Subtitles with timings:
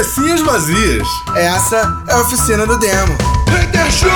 [0.00, 1.06] Cabecinhas vazias.
[1.36, 3.18] Essa é a oficina do demo.
[3.50, 4.08] Hater Show!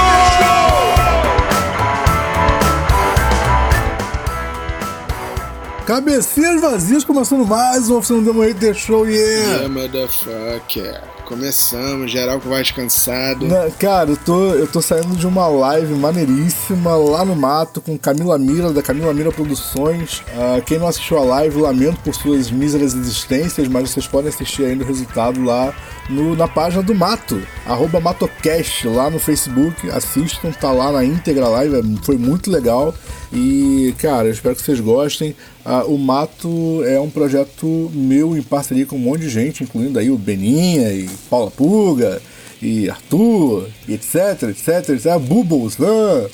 [5.85, 9.43] Cabecinhas vazias começando mais uma oficina do Demo Hater Show, yeah!
[9.43, 11.03] Yeah, motherfucker.
[11.25, 13.47] Começamos, geral com voz cansado.
[13.47, 17.97] Na- cara, eu tô, eu tô saindo de uma live maneiríssima lá no mato com
[17.97, 20.23] Camila Mira, da Camila Mira Produções.
[20.37, 24.65] Ah, quem não assistiu a live, lamento por suas míseras existências, mas vocês podem assistir
[24.67, 25.75] ainda o resultado lá
[26.11, 29.91] no- na página do Mato, arroba Matocast, lá no Facebook.
[29.91, 32.95] Assistam, tá lá na íntegra live, é- foi muito legal.
[33.33, 35.35] E, cara, eu espero que vocês gostem.
[35.65, 39.99] Ah, o Mato é um projeto meu em parceria com um monte de gente, incluindo
[39.99, 42.21] aí o Beninha e Paula Puga
[42.63, 45.19] e Arthur, e etc, etc, etc.
[45.19, 46.29] Bubbles, ah,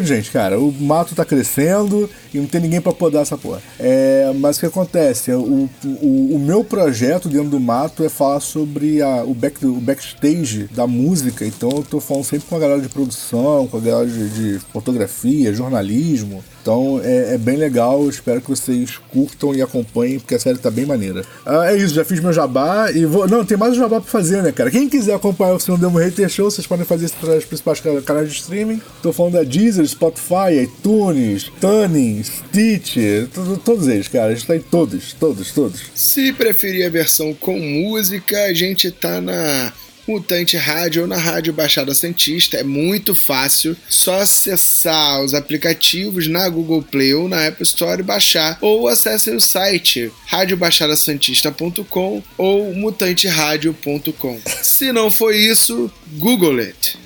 [0.00, 0.58] de gente, cara.
[0.58, 3.60] O mato tá crescendo e não tem ninguém pra podar essa porra.
[3.78, 5.32] É, mas o que acontece?
[5.32, 9.74] O, o, o meu projeto dentro do mato é falar sobre a, o, back, o
[9.80, 11.44] backstage da música.
[11.46, 14.58] Então eu tô falando sempre com a galera de produção, com a galera de, de
[14.72, 16.42] fotografia, jornalismo.
[16.60, 20.70] Então é, é bem legal, espero que vocês curtam e acompanhem, porque a série tá
[20.70, 21.22] bem maneira.
[21.46, 23.26] Ah, é isso, já fiz meu jabá e vou.
[23.26, 24.70] Não, tem mais um jabá pra fazer, né, cara?
[24.70, 28.02] Quem quiser acompanhar o Cinema Demo Hater Show, vocês podem fazer isso pelos principais cana-
[28.02, 28.82] canais de streaming.
[29.02, 32.96] Tô falando da Deezer, Spotify, iTunes, Tuning, Stitch,
[33.34, 34.32] to- todos eles, cara.
[34.32, 35.80] A gente tá em todos, todos, todos.
[35.94, 39.72] Se preferir a versão com música, a gente tá na
[40.06, 42.56] Mutante Rádio ou na Rádio Baixada Santista.
[42.56, 43.76] É muito fácil.
[43.90, 48.56] Só acessar os aplicativos na Google Play ou na Apple Store e baixar.
[48.62, 54.40] Ou acessem o site radiobaixadasantista.com ou mutanteradio.com.
[54.62, 56.98] Se não for isso, Google it.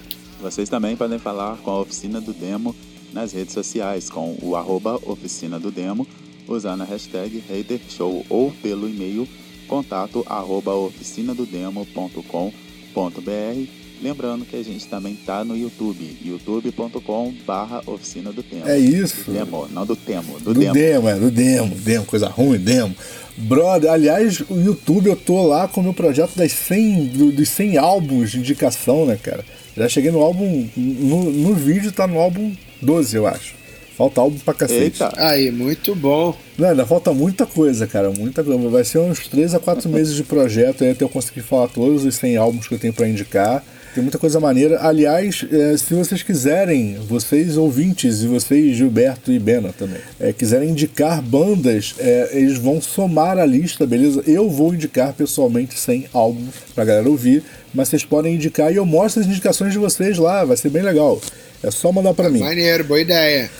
[0.43, 2.75] Vocês também podem falar com a Oficina do Demo
[3.13, 6.07] nas redes sociais, com o arroba Oficina do Demo,
[6.49, 9.29] usando a hashtag HaterShow ou pelo e-mail
[9.69, 13.67] contato arroba oficinadodemo.com.br.
[14.03, 18.67] Lembrando que a gente também tá no YouTube, youtube.com barra Oficina do Demo.
[18.69, 19.31] É isso.
[19.31, 20.75] Demo, não do Temo, do, Do Demo.
[20.75, 21.09] demo.
[21.09, 22.93] é, do demo, demo, coisa ruim, demo.
[23.37, 27.49] Brother, aliás, o YouTube eu tô lá com o meu projeto das 100, do- dos
[27.51, 29.45] 100 álbuns de indicação, né, cara?
[29.77, 33.55] Já cheguei no álbum, no, no vídeo tá no álbum 12, eu acho.
[33.97, 35.03] Falta álbum pra cacete.
[35.03, 36.35] Eita, Aí, muito bom.
[36.59, 38.69] Não, ainda falta muita coisa, cara, muita coisa.
[38.69, 42.05] Vai ser uns 3 a 4 meses de projeto aí até eu conseguir falar todos
[42.05, 43.63] os 100 álbuns que eu tenho pra indicar.
[43.95, 44.81] Tem muita coisa maneira.
[44.81, 50.71] Aliás, eh, se vocês quiserem, vocês ouvintes e vocês, Gilberto e Bena também, eh, quiserem
[50.71, 54.23] indicar bandas, eh, eles vão somar a lista, beleza?
[54.27, 57.45] Eu vou indicar pessoalmente 100 álbuns pra galera ouvir,
[57.75, 60.83] mas vocês podem indicar e eu mostro as indicações de vocês lá, vai ser bem
[60.83, 61.21] legal.
[61.63, 62.41] É só mandar pra mim.
[62.41, 63.51] Maneiro, boa ideia.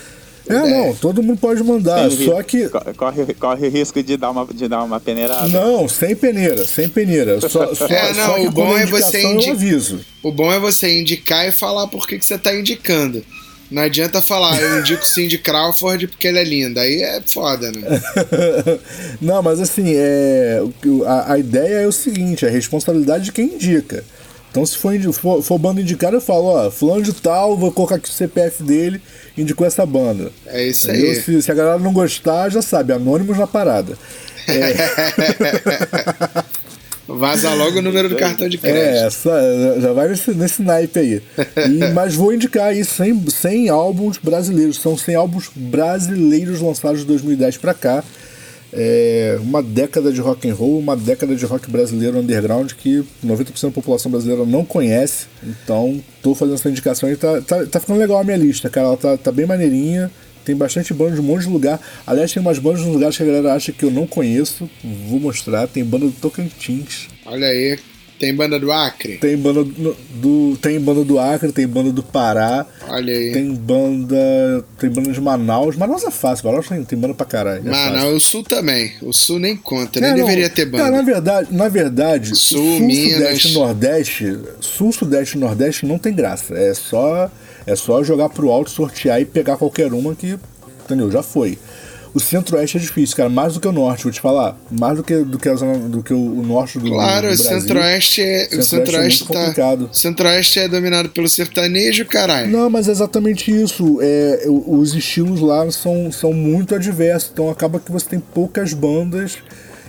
[0.49, 4.31] É, não, todo mundo pode mandar, só que co- Corre, corre o risco de dar
[4.31, 5.47] uma, de dar uma peneirada.
[5.49, 7.41] Não, sem peneira, sem peneira.
[7.49, 10.01] Só, só, É, não, só o bom é você indi- eu aviso.
[10.23, 13.25] O bom é você indicar e falar por que, que você tá indicando.
[13.71, 16.83] Não adianta falar, eu indico Cindy Crawford porque ela é linda.
[16.83, 18.03] Aí é foda, né?
[19.21, 23.25] Não, mas assim, é, o que- a, a ideia é o seguinte, é a responsabilidade
[23.27, 24.05] de quem indica.
[24.53, 27.95] Então se for, for, for banda indicada, eu falo, ó, fulano de tal, vou colocar
[27.95, 29.01] aqui o CPF dele,
[29.37, 30.31] indicou essa banda.
[30.47, 31.11] É isso Entendeu?
[31.11, 31.17] aí.
[31.23, 33.97] Se, se a galera não gostar, já sabe, anônimos na parada.
[37.09, 38.79] Vaza logo o número do cartão de crédito.
[38.81, 41.23] É, essa, já vai nesse, nesse naipe aí.
[41.69, 44.81] E- mas vou indicar aí 100, 100 álbuns brasileiros.
[44.81, 48.05] São 100 álbuns brasileiros lançados de 2010 pra cá.
[48.73, 53.63] É uma década de rock and roll, uma década de rock brasileiro underground que 90%
[53.63, 55.27] da população brasileira não conhece.
[55.43, 58.87] Então, tô fazendo essa indicação e tá, tá, tá ficando legal a minha lista, cara.
[58.89, 60.11] Ela tá, tá bem maneirinha.
[60.45, 61.81] Tem bastante banda de um monte de lugar.
[62.07, 64.69] Aliás, tem umas bandas de lugares que a galera acha que eu não conheço.
[65.09, 65.69] Vou mostrar.
[65.69, 67.09] Tem banda do Tocantins.
[67.25, 67.79] Olha aí.
[68.23, 69.17] Tem banda do Acre?
[69.19, 73.33] Tem banda do, do- tem banda do Acre, tem banda do Pará, Olha aí.
[73.33, 75.75] tem banda tem banda de Manaus.
[75.77, 77.67] Manaus é fácil, Manaus tem, tem banda pra caralho.
[77.67, 78.15] É Mano, fácil.
[78.15, 78.93] o Sul também.
[79.03, 80.85] O Sul nem conta, É, nem não, deveria ter banda.
[80.85, 83.13] Cara, na verdade, na verdade, Sul, sul, Minas.
[83.15, 86.55] sudeste e nordeste, sul, sudeste e nordeste não tem graça.
[86.57, 87.29] É só
[87.67, 90.39] é só jogar pro alto, sortear e pegar qualquer uma que,
[90.85, 91.11] entendeu?
[91.11, 91.59] Já foi.
[92.15, 94.55] O centro-oeste é difícil, cara, mais do que o norte, vou te falar.
[94.71, 97.33] Mais do que, do que, a zona, do que o, o norte do, Claro, do
[97.33, 97.61] o Brasil.
[97.61, 99.41] Centro-Oeste é, o Centro-Oeste é Centro-Oeste muito tá.
[99.41, 99.91] complicado.
[99.93, 102.51] Centro-Oeste é dominado pelo sertanejo, caralho.
[102.51, 103.99] Não, mas é exatamente isso.
[104.03, 108.75] É, o- os estilos lá são, são muito adversos, então acaba que você tem poucas
[108.75, 109.39] bandas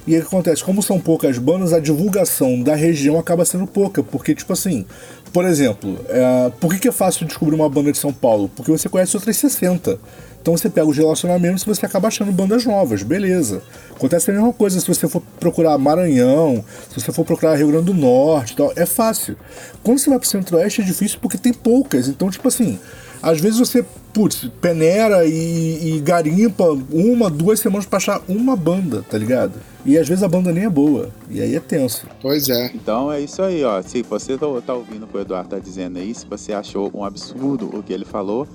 [0.06, 0.62] E o que acontece?
[0.64, 4.04] Como são poucas bandas, a divulgação da região acaba sendo pouca.
[4.04, 4.86] Porque, tipo assim,
[5.34, 8.50] por exemplo, é, por que, que é fácil descobrir uma banda de São Paulo?
[8.56, 10.00] Porque você conhece outras 60.
[10.40, 13.64] Então você pega os relacionamentos e você acaba achando bandas novas, beleza.
[13.96, 17.86] Acontece a mesma coisa se você for procurar Maranhão, se você for procurar Rio Grande
[17.86, 19.36] do Norte tal, é fácil.
[19.82, 22.08] Quando você vai pro Centro-Oeste é difícil porque tem poucas.
[22.08, 22.78] Então, tipo assim,
[23.22, 23.84] às vezes você,
[24.14, 29.54] putz, peneira e, e garimpa uma, duas semanas pra achar uma banda, tá ligado?
[29.86, 31.10] E às vezes a banda nem é boa.
[31.30, 32.08] E aí é tenso.
[32.22, 32.72] Pois é.
[32.74, 33.82] Então é isso aí, ó.
[33.82, 36.90] Se você tá, tá ouvindo o que o Eduardo tá dizendo aí, se você achou
[36.94, 38.48] um absurdo o que ele falou,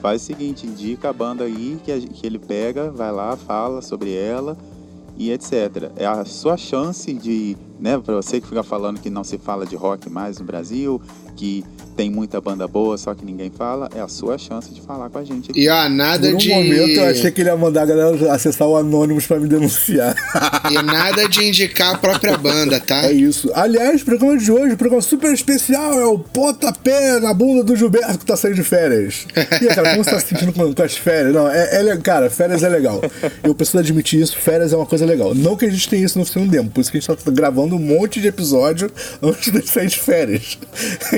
[0.00, 3.80] faz o seguinte, indica a banda aí que, a- que ele pega, vai lá, fala
[3.82, 4.56] sobre ela
[5.16, 5.92] e etc.
[5.96, 9.64] É a sua chance de, né, pra você que fica falando que não se fala
[9.66, 11.00] de rock mais no Brasil,
[11.36, 11.64] que
[11.96, 15.18] tem muita banda boa, só que ninguém fala, é a sua chance de falar com
[15.18, 15.60] a gente aqui.
[15.60, 16.48] E ó, nada Por um de.
[16.48, 20.14] momento eu achei que ele ia mandar a galera acessar o Anonymous pra me denunciar.
[20.70, 23.04] E nada de indicar a própria banda, tá?
[23.04, 23.50] É isso.
[23.54, 28.24] Aliás, programa de hoje, programa super especial, é o pontapé na bunda do Gilberto que
[28.24, 29.26] tá saindo de férias.
[29.36, 31.34] E aí, cara, como você tá se sentindo com, com as férias?
[31.34, 33.02] Não, é, é cara, férias é legal.
[33.42, 35.34] Eu preciso admitir isso, férias é uma coisa legal.
[35.34, 37.16] Não que a gente tenha isso no Oficina do Demo, por isso que a gente
[37.16, 38.90] tá gravando um monte de episódio
[39.22, 40.58] antes de sair de férias.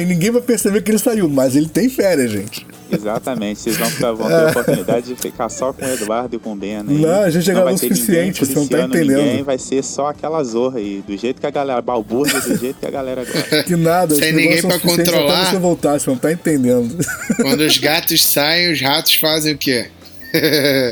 [0.05, 2.67] E ninguém vai perceber que ele saiu, mas ele tem férias, gente.
[2.93, 6.39] Exatamente, vocês vão, ficar- vão ter a oportunidade de ficar só com o Eduardo e
[6.39, 6.85] com o Ben aí.
[6.87, 9.23] Não, a gente já gravou o suficiente, você não tá entendendo.
[9.23, 12.77] Ninguém, vai ser só aquela zorra aí, do jeito que a galera balbúrdia, do jeito
[12.79, 13.63] que a galera gosta.
[13.65, 15.41] Que nada, Sem ninguém é pra controlar.
[15.43, 16.95] Até você voltar, você não tá entendendo.
[17.41, 19.87] Quando os gatos saem, os ratos fazem o quê?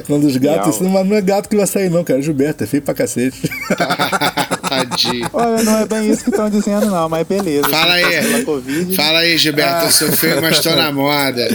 [0.06, 0.70] Quando os gatos, Real.
[0.70, 2.20] isso não, não é gato que vai sair, não, cara.
[2.20, 3.38] É Gilberto, é feio pra cacete.
[4.88, 5.28] Tadinho.
[5.32, 7.68] Olha, não é bem isso que estão dizendo, não, mas beleza.
[7.68, 8.44] Fala aí.
[8.44, 11.48] Covid, Fala aí, Gilberto, eu sou feio, mas tô na moda.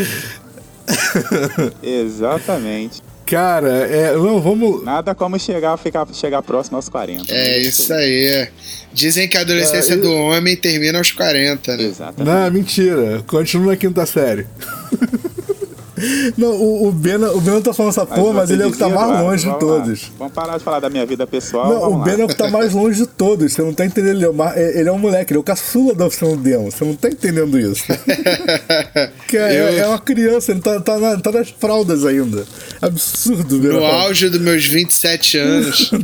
[1.84, 3.02] Exatamente.
[3.26, 4.14] Cara, é.
[4.14, 4.84] Não, vamos.
[4.86, 7.34] Nada como chegar, ficar, chegar próximo aos 40.
[7.34, 7.58] É né?
[7.60, 8.48] isso aí.
[8.94, 11.84] Dizem que a adolescência É, eu- do homem termina aos 40, né?
[11.84, 12.34] Exatamente.
[12.34, 13.22] Não, mentira.
[13.28, 14.48] Continua na quinta série.
[16.38, 18.72] Não, o, o Bena, o Bena tá falando essa porra, mas você ele é o
[18.72, 19.76] que tá mais Eduardo, longe de vamos lá.
[19.80, 20.12] todos.
[20.18, 21.68] Vamos parar de falar da minha vida pessoal.
[21.70, 22.06] Não, o lá.
[22.06, 23.54] Ben é o que tá mais longe de todos.
[23.54, 24.16] Você não tá entendendo.
[24.18, 26.32] Ele é, o ma- é- ele é um moleque, ele é o caçula da oficina
[26.32, 26.72] do demo.
[26.72, 27.84] Você não tá entendendo isso.
[29.28, 32.46] Que é, Eu- é uma criança, ele tá, tá, na- tá nas fraldas ainda.
[32.82, 33.86] Absurdo, No velho.
[33.86, 35.92] auge dos meus 27 anos.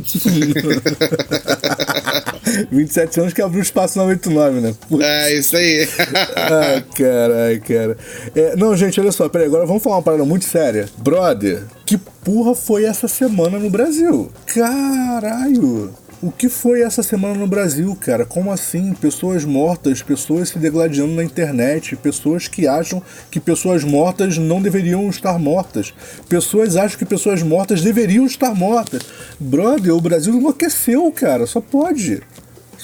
[2.70, 4.74] 27 anos que abriu espaço na 89, né?
[4.88, 5.04] Puta.
[5.04, 5.88] É isso aí.
[6.36, 7.96] Ai, cara, ai, cara.
[8.34, 10.88] É, não, gente, olha só, peraí, agora vamos falar uma parada muito séria.
[10.96, 14.32] Brother, que porra foi essa semana no Brasil?
[14.46, 15.92] Caralho!
[16.22, 18.24] O que foi essa semana no Brasil, cara?
[18.24, 18.94] Como assim?
[18.94, 25.06] Pessoas mortas, pessoas se degladiando na internet, pessoas que acham que pessoas mortas não deveriam
[25.10, 25.92] estar mortas,
[26.26, 29.02] pessoas acham que pessoas mortas deveriam estar mortas.
[29.38, 32.22] Brother, o Brasil enlouqueceu, cara, só pode.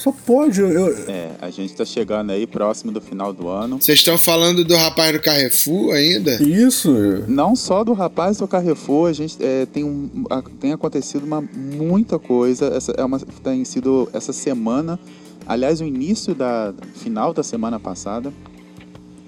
[0.02, 0.60] Só pode.
[0.60, 3.78] Eu, É, a gente tá chegando aí próximo do final do ano.
[3.80, 6.42] Vocês estão falando do rapaz do Carrefour ainda?
[6.42, 6.90] Isso.
[7.28, 11.40] Não só do rapaz do Carrefour, a gente é, tem, um, a- tem acontecido uma,
[11.42, 12.66] muita coisa.
[12.74, 14.98] Essa, é uma, tem sido essa semana,
[15.46, 18.32] aliás, o início da final da semana passada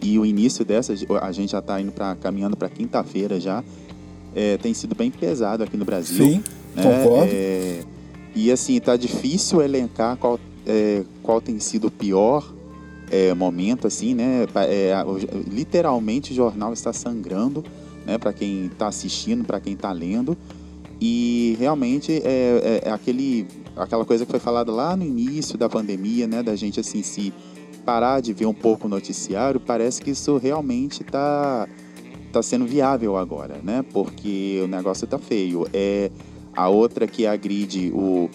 [0.00, 3.62] e o início dessa, a gente já está indo para caminhando para quinta-feira já.
[4.34, 6.24] é, tem sido bem pesado aqui no Brasil.
[6.24, 6.42] Sim,
[6.74, 6.82] né?
[6.82, 7.30] concordo.
[7.30, 7.80] É,
[8.34, 12.52] e assim, tá difícil elencar qual, é, qual tem sido o pior
[13.10, 14.46] é, momento, assim, né?
[14.68, 14.94] É,
[15.50, 17.64] literalmente o jornal está sangrando,
[18.06, 18.18] né?
[18.18, 20.36] Para quem está assistindo, para quem está lendo.
[21.00, 25.68] E realmente é, é- é aquele, aquela coisa que foi falada lá no início da
[25.68, 26.42] pandemia, né?
[26.42, 27.32] Da gente assim se
[27.84, 31.68] parar de ver um pouco o noticiário, parece que isso realmente está
[32.32, 33.84] tá sendo viável agora, né?
[33.92, 35.66] Porque o negócio tá feio.
[35.72, 36.10] É
[36.54, 38.30] a outra que agride o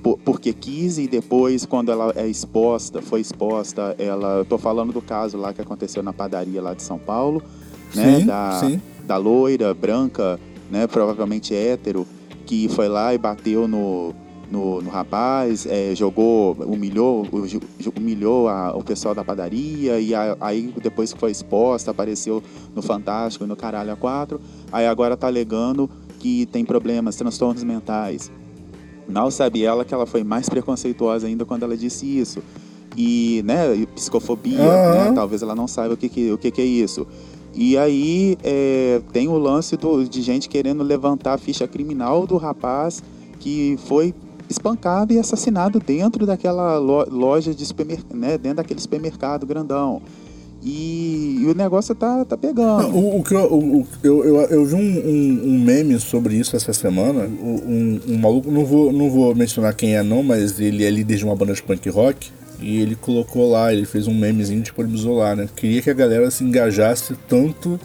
[0.00, 5.00] porque quis e depois quando ela é exposta, foi exposta, ela, eu tô falando do
[5.02, 7.42] caso lá que aconteceu na padaria lá de São Paulo,
[7.94, 8.80] né, Sim, da sim.
[9.06, 10.38] da loira branca,
[10.70, 12.06] né, provavelmente hétero,
[12.46, 14.14] que foi lá e bateu no
[14.50, 17.24] no, no rapaz, é, jogou, humilhou,
[17.96, 22.42] humilhou a- o pessoal da padaria e a- aí depois que foi exposta, apareceu
[22.74, 24.40] no Fantástico e no Caralho a 4,
[24.72, 25.88] aí agora tá alegando
[26.18, 28.28] que tem problemas, transtornos mentais.
[29.10, 32.42] Mal sabe ela que ela foi mais preconceituosa ainda quando ela disse isso.
[32.96, 34.90] E, né, e psicofobia, Aham.
[35.06, 37.06] né, talvez ela não saiba o que, que, o que, que é isso.
[37.54, 42.36] E aí é, tem o lance do- de gente querendo levantar a ficha criminal do
[42.36, 43.02] rapaz
[43.38, 44.14] que foi
[44.48, 50.02] espancado e assassinado dentro daquela lo- loja de supermercado, né, dentro daquele supermercado grandão.
[50.62, 52.82] E, e o negócio tá, tá pegando.
[52.82, 56.34] Não, o, o que eu, o, eu, eu, eu, vi um, um, um, meme sobre
[56.34, 57.24] isso essa semana.
[57.24, 61.16] Um, um, maluco, não vou, não vou mencionar quem é, não, mas ele é líder
[61.16, 62.30] de uma banda de punk rock.
[62.60, 65.48] E ele colocou lá, ele fez um memezinho, disponibilizou lá, né?
[65.56, 67.80] Queria que a galera se engajasse tanto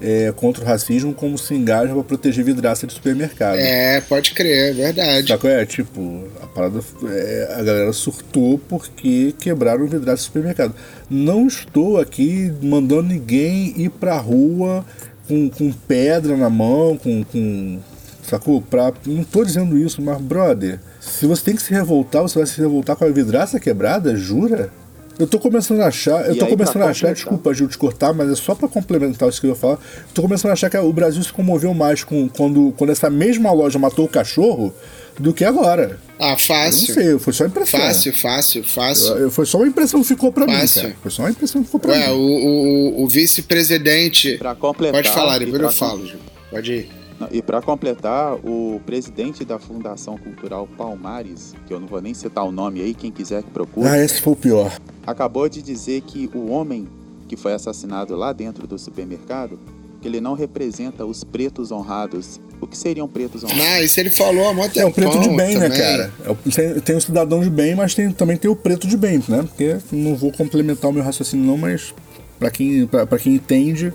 [0.00, 3.56] é, contra o racismo como se engaja para proteger vidraça de supermercado.
[3.56, 5.38] É, pode crer, é verdade.
[5.38, 6.24] Que é, tipo,
[6.56, 6.80] parada.
[7.04, 10.74] É, a galera surtou porque quebraram vidraça de supermercado.
[11.10, 14.84] Não estou aqui mandando ninguém ir pra rua
[15.28, 17.22] com, com pedra na mão, com.
[17.24, 17.78] com
[18.22, 18.62] sacou?
[18.62, 22.46] Pra, não tô dizendo isso, mas, brother, se você tem que se revoltar, você vai
[22.46, 24.16] se revoltar com a vidraça quebrada?
[24.16, 24.72] Jura?
[25.18, 28.12] Eu tô começando a achar, eu e tô começando a achar, desculpa, Gil, te cortar,
[28.12, 29.78] mas é só para complementar isso que eu ia falar.
[30.12, 33.50] Tô começando a achar que o Brasil se comoveu mais com quando, quando essa mesma
[33.50, 34.74] loja matou o cachorro
[35.18, 35.98] do que agora.
[36.18, 36.90] Ah, fácil.
[36.90, 37.80] Eu não sei, foi só impressão.
[37.80, 39.08] Fácil, fácil, fácil.
[39.08, 40.82] Eu, eu, foi só uma impressão que ficou pra fácil.
[40.82, 40.88] mim.
[40.88, 40.98] Cara.
[41.02, 42.14] Foi só uma impressão que ficou pra Ué, mim.
[42.14, 44.36] O, o, o vice-presidente.
[44.38, 45.02] Pra completar.
[45.02, 46.18] Pode falar, depois eu falo, Gil.
[46.50, 46.90] Pode ir.
[47.30, 52.44] E para completar, o presidente da Fundação Cultural Palmares, que eu não vou nem citar
[52.44, 53.88] o nome aí, quem quiser que procure.
[53.88, 54.78] Ah, esse foi o pior.
[55.06, 56.86] Acabou de dizer que o homem
[57.26, 59.58] que foi assassinado lá dentro do supermercado,
[60.00, 62.38] que ele não representa os pretos honrados.
[62.60, 63.64] O que seriam pretos honrados?
[63.64, 65.68] Ah, isso ele falou há muito É o preto de bem, né, também.
[65.68, 66.12] né, cara?
[66.24, 69.42] É tem o cidadão de bem, mas tem, também tem o preto de bem, né?
[69.42, 71.94] Porque não vou complementar o meu raciocínio não, mas
[72.38, 73.92] para quem, pra, quem entende,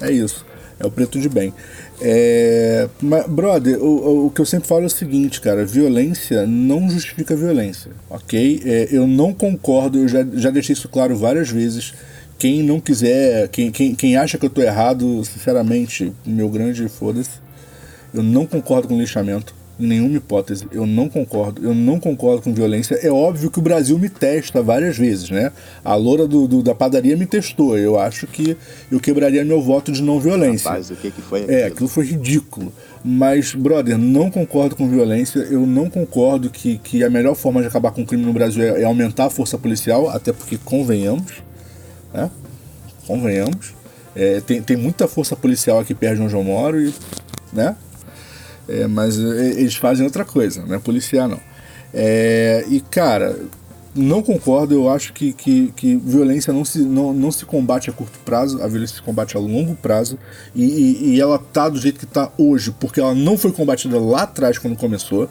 [0.00, 0.44] é isso.
[0.78, 1.52] É o preto de bem.
[2.00, 6.90] É, mas, brother, o, o que eu sempre falo é o seguinte, cara: violência não
[6.90, 8.60] justifica violência, ok?
[8.64, 11.94] É, eu não concordo, eu já, já deixei isso claro várias vezes.
[12.36, 17.43] Quem não quiser, quem, quem, quem acha que eu tô errado, sinceramente, meu grande foda-se.
[18.14, 20.66] Eu não concordo com lixamento em nenhuma hipótese.
[20.70, 21.62] Eu não concordo.
[21.62, 22.94] Eu não concordo com violência.
[23.02, 25.50] É óbvio que o Brasil me testa várias vezes, né?
[25.84, 27.76] A loura do, do da padaria me testou.
[27.76, 28.56] Eu acho que
[28.90, 30.70] eu quebraria meu voto de não violência.
[30.70, 31.58] Rapaz, o que, que foi aquilo?
[31.58, 32.72] É, aquilo foi ridículo.
[33.04, 35.40] Mas, brother, não concordo com violência.
[35.40, 38.62] Eu não concordo que, que a melhor forma de acabar com o crime no Brasil
[38.62, 41.42] é, é aumentar a força policial, até porque convenhamos,
[42.12, 42.30] né?
[43.06, 43.74] Convenhamos.
[44.14, 46.94] É, tem, tem muita força policial aqui perto de onde eu moro e,
[47.52, 47.74] né?
[48.68, 51.40] É, mas é, eles fazem outra coisa, não é policiar não.
[51.92, 53.38] É, e cara,
[53.94, 57.92] não concordo, eu acho que, que, que, violência não se, não, não se combate a
[57.92, 60.18] curto prazo, a violência se combate a longo prazo,
[60.54, 64.00] e, e, e ela tá do jeito que tá hoje, porque ela não foi combatida
[64.00, 65.28] lá atrás quando começou,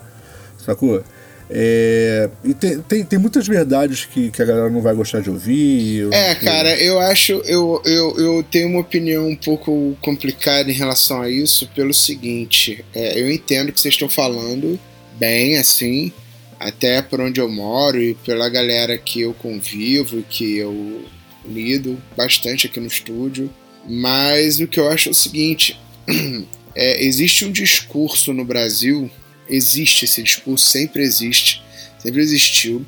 [0.57, 1.03] sacou?
[1.49, 5.29] É, e tem, tem, tem, muitas verdades que, que a galera não vai gostar de
[5.29, 6.11] ouvir.
[6.11, 7.33] É, cara, eu acho.
[7.45, 12.83] Eu, eu, eu tenho uma opinião um pouco complicada em relação a isso, pelo seguinte:
[12.93, 14.79] é, eu entendo que vocês estão falando
[15.19, 16.11] bem, assim,
[16.59, 21.05] até por onde eu moro e pela galera que eu convivo e que eu
[21.45, 23.49] lido bastante aqui no estúdio.
[23.87, 25.77] Mas o que eu acho é o seguinte:
[26.73, 29.11] é, existe um discurso no Brasil
[29.49, 31.61] existe esse discurso, sempre existe,
[31.99, 32.85] sempre existiu,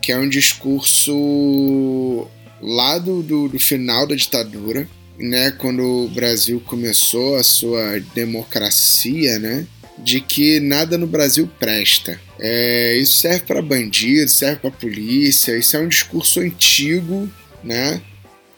[0.00, 2.26] que é um discurso
[2.60, 9.38] lá do, do, do final da ditadura, né, quando o Brasil começou a sua democracia,
[9.38, 9.66] né,
[9.98, 12.20] de que nada no Brasil presta.
[12.38, 17.30] É, isso serve para bandido, serve para polícia, isso é um discurso antigo,
[17.62, 18.00] né?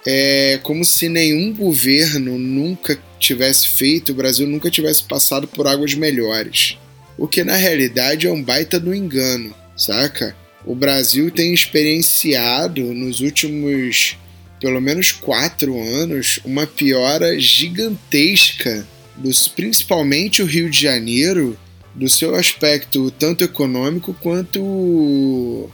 [0.06, 5.94] É como se nenhum governo nunca tivesse feito, o Brasil nunca tivesse passado por águas
[5.94, 6.78] melhores
[7.16, 10.36] o que na realidade é um baita do engano, saca?
[10.64, 14.16] O Brasil tem experienciado nos últimos
[14.60, 21.58] pelo menos quatro anos uma piora gigantesca, dos, principalmente o Rio de Janeiro,
[21.94, 25.70] do seu aspecto tanto econômico quanto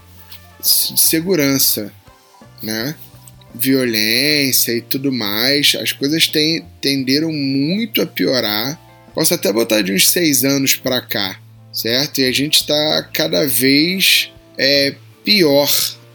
[0.60, 1.92] de segurança,
[2.62, 2.94] né?
[3.54, 8.78] Violência e tudo mais, as coisas tem, tenderam muito a piorar
[9.14, 11.38] Posso até botar de uns seis anos para cá,
[11.72, 12.20] certo?
[12.20, 15.68] E a gente está cada vez é, pior.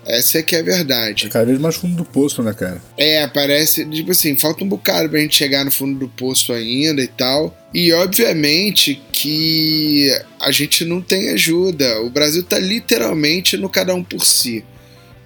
[0.05, 1.25] Essa é que é a verdade.
[1.25, 2.79] É cada vez mais fundo do poço, né, cara?
[2.95, 7.01] É, parece, tipo assim, falta um bocado pra gente chegar no fundo do poço ainda
[7.01, 7.57] e tal.
[7.73, 10.09] E obviamente que
[10.39, 12.01] a gente não tem ajuda.
[12.01, 14.63] O Brasil tá literalmente no cada um por si.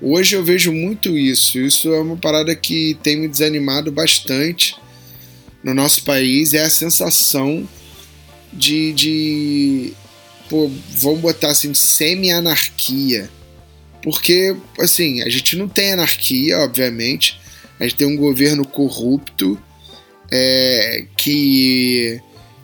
[0.02, 1.60] Hoje eu vejo muito isso.
[1.60, 4.76] Isso é uma parada que tem me desanimado bastante
[5.64, 7.68] no nosso país é a sensação
[8.52, 9.94] de, de
[10.50, 13.30] pô, vamos botar assim, semi-anarquia.
[14.02, 17.40] Porque, assim, a gente não tem anarquia, obviamente.
[17.80, 19.60] A gente tem um governo corrupto
[20.32, 22.22] é, que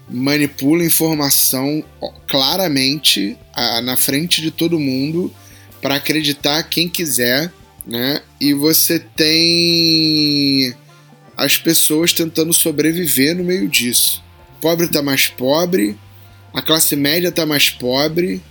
[0.10, 1.84] manipula informação
[2.28, 5.34] claramente a, na frente de todo mundo
[5.82, 7.52] para acreditar quem quiser
[7.86, 8.22] né?
[8.42, 10.74] E você tem
[11.38, 14.24] as pessoas tentando sobreviver no meio disso.
[14.58, 15.98] O pobre tá mais pobre,
[16.54, 18.42] a classe média tá mais pobre,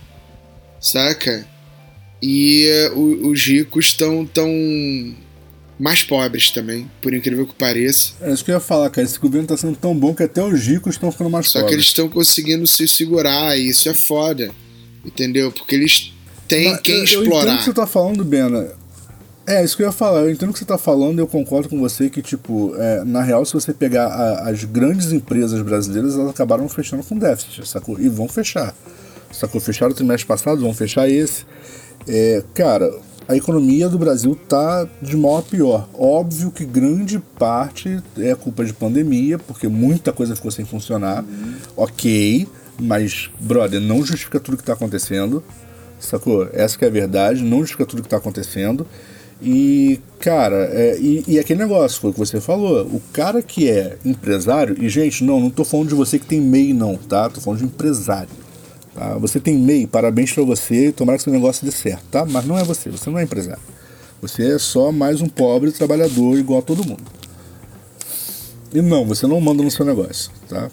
[0.79, 1.47] saca?
[2.21, 4.49] E uh, os ricos estão tão
[5.77, 8.13] mais pobres também, por incrível que pareça.
[8.21, 9.05] É isso que eu ia falar, cara.
[9.05, 11.69] Esse governo tá sendo tão bom que até os ricos estão ficando mais Só pobres.
[11.69, 14.51] que eles estão conseguindo se segurar, e isso é foda.
[15.03, 15.51] Entendeu?
[15.51, 16.13] Porque eles
[16.47, 17.55] têm Mas quem eu, Eu entendo explorar.
[17.55, 18.69] o que você tá falando, Bena.
[19.47, 20.21] É, isso que eu ia falar.
[20.21, 23.03] Eu entendo o que você tá falando e eu concordo com você que, tipo, é,
[23.03, 27.67] na real, se você pegar a- as grandes empresas brasileiras, elas acabaram fechando com déficit,
[27.67, 27.99] sacou?
[27.99, 28.73] E vão fechar.
[29.31, 29.61] Sacou?
[29.61, 31.45] Fecharam o trimestre passado, vão fechar esse.
[32.07, 32.91] É, cara,
[33.27, 35.87] a economia do Brasil tá de mal a pior.
[35.93, 41.23] Óbvio que grande parte é culpa de pandemia, porque muita coisa ficou sem funcionar.
[41.77, 42.47] Ok,
[42.79, 45.43] mas, brother, não justifica tudo que tá acontecendo.
[45.99, 46.47] Sacou?
[46.51, 48.87] Essa que é a verdade, não justifica tudo que tá acontecendo.
[49.41, 52.85] E, cara, é, e, e aquele negócio, foi o que você falou.
[52.85, 56.41] O cara que é empresário, e gente, não, não tô falando de você que tem
[56.41, 57.29] MEI, não, tá?
[57.29, 58.29] Tô falando de empresário.
[58.93, 59.17] Tá?
[59.17, 62.25] Você tem MEI, parabéns pra você, tomara que seu negócio dê certo, tá?
[62.25, 63.61] Mas não é você, você não é empresário.
[64.21, 67.03] Você é só mais um pobre trabalhador igual a todo mundo.
[68.73, 70.71] E não, você não manda no seu negócio, tá?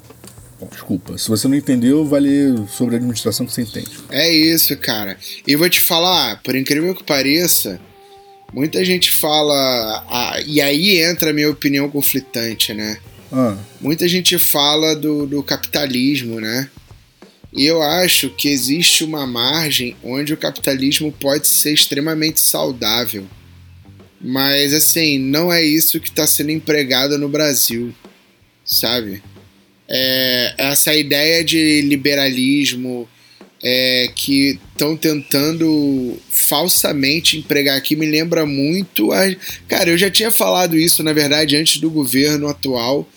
[0.70, 3.90] Desculpa, se você não entendeu, vai ler sobre a administração que você entende.
[4.10, 5.16] É isso, cara.
[5.46, 7.80] E vou te falar, por incrível que pareça,
[8.52, 10.04] muita gente fala.
[10.08, 12.98] ah, e aí entra a minha opinião conflitante, né?
[13.32, 16.68] Ah, Muita gente fala do, do capitalismo, né?
[17.52, 23.26] E eu acho que existe uma margem onde o capitalismo pode ser extremamente saudável.
[24.20, 27.92] Mas, assim, não é isso que está sendo empregado no Brasil,
[28.64, 29.22] sabe?
[29.88, 33.08] É, essa ideia de liberalismo
[33.62, 39.12] é, que estão tentando falsamente empregar aqui me lembra muito.
[39.12, 39.20] A...
[39.68, 43.08] Cara, eu já tinha falado isso, na verdade, antes do governo atual,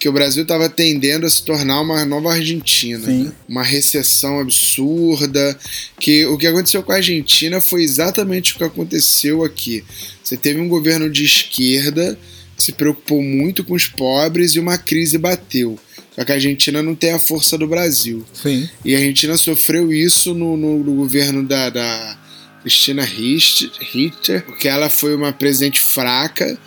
[0.00, 3.06] que o Brasil estava tendendo a se tornar uma nova Argentina.
[3.06, 3.32] Né?
[3.48, 5.56] Uma recessão absurda.
[6.00, 9.84] Que o que aconteceu com a Argentina foi exatamente o que aconteceu aqui.
[10.22, 12.18] Você teve um governo de esquerda
[12.56, 15.78] que se preocupou muito com os pobres e uma crise bateu.
[16.14, 18.24] Só que a Argentina não tem a força do Brasil.
[18.34, 18.68] sim.
[18.84, 22.18] E a Argentina sofreu isso no, no- no governo da, da
[22.62, 26.58] Cristina Richter, porque ela foi uma presidente fraca.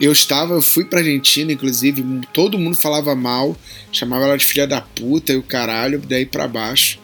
[0.00, 3.56] Eu estava, eu fui pra Argentina, inclusive, todo mundo falava mal,
[3.92, 6.98] chamava ela de filha da puta e o caralho, daí pra baixo.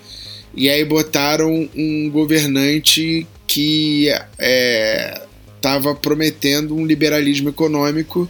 [0.54, 4.08] E aí botaram um governante que
[4.38, 5.22] é,
[5.60, 8.28] tava prometendo um liberalismo econômico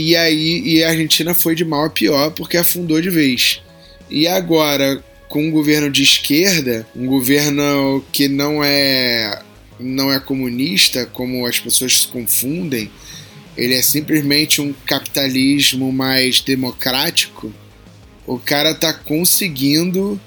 [0.00, 3.62] e aí e a Argentina foi de mal a pior porque afundou de vez.
[4.08, 9.42] E agora, com um governo de esquerda, um governo que não é
[9.78, 12.90] não é comunista, como as pessoas se confundem,
[13.56, 17.52] ele é simplesmente um capitalismo mais democrático.
[18.26, 20.20] O cara tá conseguindo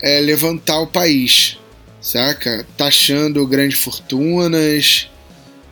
[0.00, 1.58] é, levantar o país,
[2.00, 2.66] saca?
[2.76, 5.08] Taxando grandes fortunas,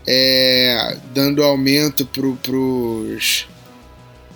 [0.06, 3.46] é, dando aumento pro, pros,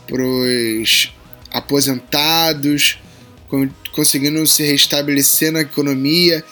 [0.07, 1.12] pros
[1.53, 2.98] aposentados,
[3.48, 6.44] con- conseguindo se restabelecer na economia.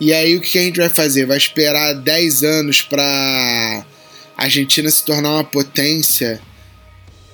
[0.00, 1.26] E aí o que a gente vai fazer?
[1.26, 3.84] Vai esperar 10 anos para
[4.36, 6.40] a Argentina se tornar uma potência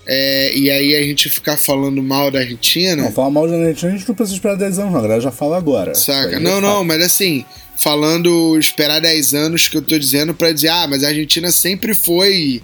[0.06, 3.02] é, e aí a gente ficar falando mal da Argentina?
[3.02, 4.98] Não, falar mal da Argentina a gente não precisa esperar 10 anos, não.
[4.98, 5.94] A galera já fala agora.
[5.94, 6.38] Saca?
[6.38, 6.84] Não, é não, fato.
[6.84, 7.44] mas assim,
[7.76, 11.94] falando esperar 10 anos que eu tô dizendo pra dizer, ah, mas a Argentina sempre
[11.94, 12.62] foi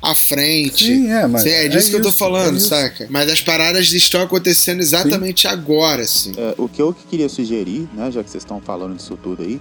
[0.00, 0.84] à frente.
[0.86, 3.06] Sim, é, mas é disso é que eu tô isso, falando, é saca?
[3.10, 6.32] Mas as paradas estão acontecendo exatamente agora, assim.
[6.36, 9.60] É, o que eu queria sugerir, né, já que vocês estão falando disso tudo aí,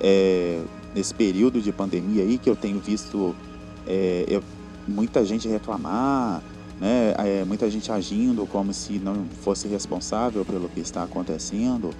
[0.00, 0.58] é,
[0.94, 3.34] nesse período de pandemia aí que eu tenho visto
[3.86, 4.42] é, eu-
[4.86, 6.42] muita gente reclamar,
[6.80, 11.90] né, é, muita gente agindo como se não fosse responsável pelo que está acontecendo,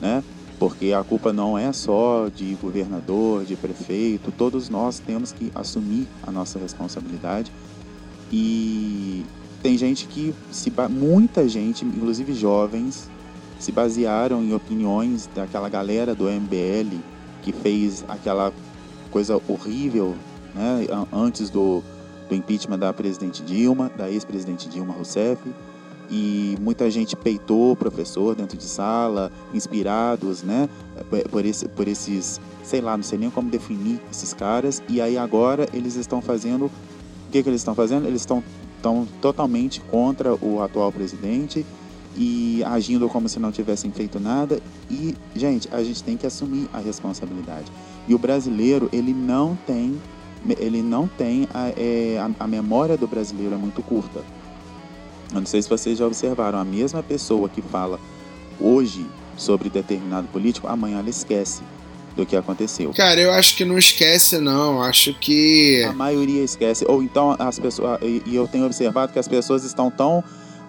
[0.00, 0.22] né,
[0.58, 6.08] porque a culpa não é só de governador, de prefeito, todos nós temos que assumir
[6.26, 7.52] a nossa responsabilidade.
[8.32, 9.24] E
[9.62, 13.08] tem gente que se muita gente, inclusive jovens,
[13.58, 16.96] se basearam em opiniões daquela galera do MBL
[17.42, 18.52] que fez aquela
[19.10, 20.14] coisa horrível,
[20.54, 21.82] né, an- antes do,
[22.28, 25.40] do impeachment da presidente Dilma, da ex-presidente Dilma Rousseff,
[26.10, 30.68] e muita gente peitou o professor dentro de sala, inspirados, né,
[31.10, 35.00] por, por esse, por esses, sei lá, não sei nem como definir esses caras, e
[35.00, 36.70] aí agora eles estão fazendo, o
[37.32, 38.06] que que eles estão fazendo?
[38.06, 38.42] Eles estão
[38.86, 41.66] estão totalmente contra o atual presidente
[42.16, 44.60] e agindo como se não tivessem feito nada.
[44.90, 47.70] E, gente, a gente tem que assumir a responsabilidade.
[48.06, 50.00] E o brasileiro, ele não tem
[50.60, 54.22] ele não tem a, é, a, a memória do brasileiro é muito curta.
[55.32, 57.98] Eu não sei se vocês já observaram, a mesma pessoa que fala
[58.60, 61.62] hoje sobre determinado político, amanhã ela esquece
[62.16, 62.92] do que aconteceu.
[62.94, 64.82] Cara, eu acho que não esquece, não.
[64.82, 65.84] Acho que.
[65.84, 66.84] A maioria esquece.
[66.88, 67.98] Ou então as pessoas.
[68.02, 70.24] E eu tenho observado que as pessoas estão tão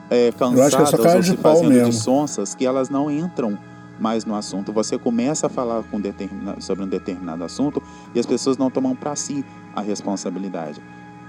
[0.10, 1.90] é, cansadas ou se fazendo mesmo.
[1.90, 3.58] de sonsas que elas não entram
[4.00, 4.74] mais no assunto.
[4.74, 6.60] Você começa a falar com determina...
[6.60, 7.82] sobre um determinado assunto
[8.14, 9.44] e as pessoas não tomam para si
[9.76, 10.82] a responsabilidade.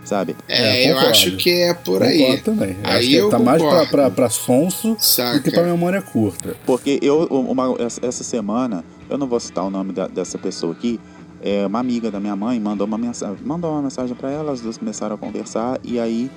[0.08, 0.34] Sabe?
[0.48, 2.18] É, é eu acho que é por aí.
[2.20, 2.76] Concordo também.
[2.82, 3.64] Eu aí eu tá concordo.
[3.66, 5.36] mais pra, pra, pra sonso Saca.
[5.36, 6.56] do que pra memória curta.
[6.64, 10.98] Porque eu, uma, essa semana, eu não vou citar o nome da, dessa pessoa aqui,
[11.42, 14.62] é, uma amiga da minha mãe mandou uma mensagem, mandou uma mensagem para ela, as
[14.62, 16.30] duas começaram a conversar e aí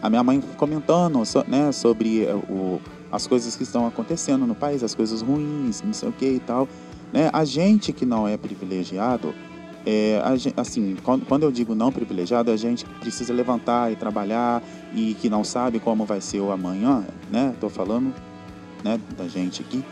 [0.00, 2.80] a minha mãe comentando né, sobre é, o,
[3.12, 6.40] as coisas que estão acontecendo no país, as coisas ruins, não sei o que e
[6.40, 6.66] tal.
[7.12, 7.28] Né?
[7.30, 9.34] A gente que não é privilegiado,
[9.86, 14.62] é, gente, assim, quando eu digo não privilegiado, a gente precisa levantar e trabalhar
[14.94, 17.54] e que não sabe como vai ser o amanhã, né?
[17.60, 18.12] Tô falando,
[18.84, 19.82] né, da gente aqui,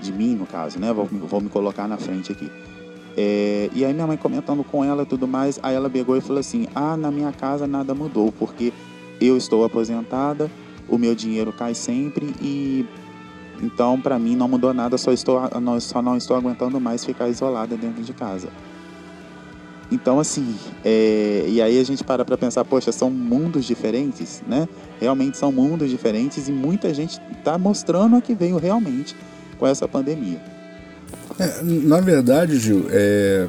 [0.00, 0.92] de mim no caso, né?
[0.92, 2.50] Vou, vou me colocar na frente aqui.
[3.16, 6.20] É, e aí minha mãe comentando com ela e tudo mais, aí ela pegou e
[6.20, 8.72] falou assim: Ah, na minha casa nada mudou, porque
[9.20, 10.50] eu estou aposentada,
[10.88, 12.86] o meu dinheiro cai sempre e
[13.62, 15.40] então para mim não mudou nada, só estou
[15.80, 18.48] só não estou aguentando mais ficar isolada dentro de casa.
[19.90, 24.68] Então assim, é, e aí a gente para para pensar, poxa, são mundos diferentes, né?
[25.00, 29.14] Realmente são mundos diferentes e muita gente está mostrando a que veio realmente
[29.58, 30.40] com essa pandemia.
[31.38, 33.48] É, na verdade, Gil, é,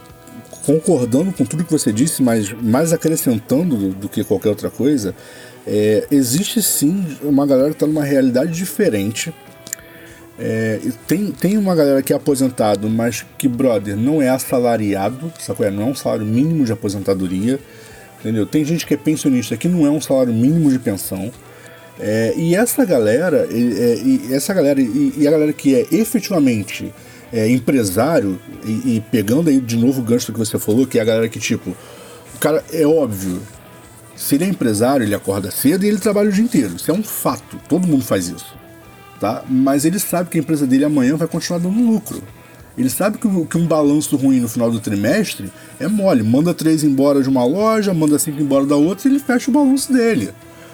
[0.66, 5.16] concordando com tudo que você disse, mas mais acrescentando do, do que qualquer outra coisa,
[5.66, 9.34] é, existe sim uma galera que está numa realidade diferente.
[10.40, 15.70] É, tem, tem uma galera que é aposentado, mas que, brother, não é assalariado, sacou?
[15.72, 17.60] Não é um salário mínimo de aposentadoria,
[18.20, 18.46] entendeu?
[18.46, 21.32] Tem gente que é pensionista que não é um salário mínimo de pensão.
[22.00, 25.88] É, e essa galera, e, é, e essa galera e, e, a galera que é
[25.92, 26.94] efetivamente
[27.34, 31.02] é, empresário, e, e, pegando aí de novo o gancho que você falou, que é
[31.02, 31.76] a galera que, tipo,
[32.36, 33.42] o cara é óbvio,
[34.16, 36.76] se ele é empresário, ele acorda cedo e ele trabalha o dia inteiro.
[36.76, 37.60] Isso é um fato.
[37.68, 38.56] Todo mundo faz isso.
[39.20, 39.44] Tá?
[39.50, 42.22] Mas ele sabe que a empresa dele amanhã vai continuar dando lucro.
[42.78, 46.22] Ele sabe que, que um balanço ruim no final do trimestre é mole.
[46.22, 49.54] Manda três embora de uma loja, manda cinco embora da outra e ele fecha o
[49.54, 50.30] balanço dele.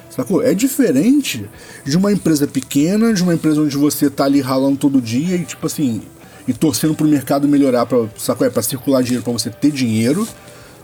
[0.09, 0.43] Sacou?
[0.43, 1.49] É diferente
[1.85, 5.45] de uma empresa pequena, de uma empresa onde você tá ali ralando todo dia e
[5.45, 6.01] tipo assim,
[6.47, 8.45] e torcendo pro mercado melhorar, pra, sacou?
[8.45, 10.27] É pra circular dinheiro, para você ter dinheiro.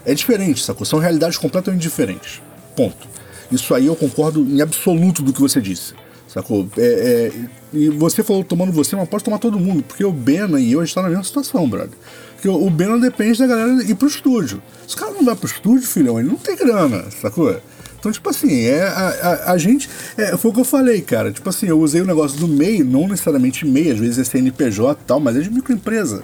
[0.05, 0.85] É diferente, sacou?
[0.85, 2.41] São realidades completamente diferentes.
[2.75, 3.07] Ponto.
[3.51, 5.93] Isso aí eu concordo em absoluto do que você disse.
[6.31, 6.69] Sacou?
[6.77, 7.31] É, é,
[7.73, 10.83] e você falou tomando você, mas pode tomar todo mundo, porque o Bena e eu
[10.83, 11.97] estão na mesma situação, brother.
[12.35, 14.61] Porque o Bena depende da galera ir pro estúdio.
[14.87, 17.59] Se o cara não vai pro estúdio, filhão, ele não tem grana, sacou?
[17.99, 19.89] Então, tipo assim, é, a, a, a gente.
[20.17, 21.31] É, foi o que eu falei, cara.
[21.31, 25.01] Tipo assim, eu usei o negócio do MEI, não necessariamente MEI, às vezes é CNPJ
[25.01, 26.23] e tal, mas é de microempresa.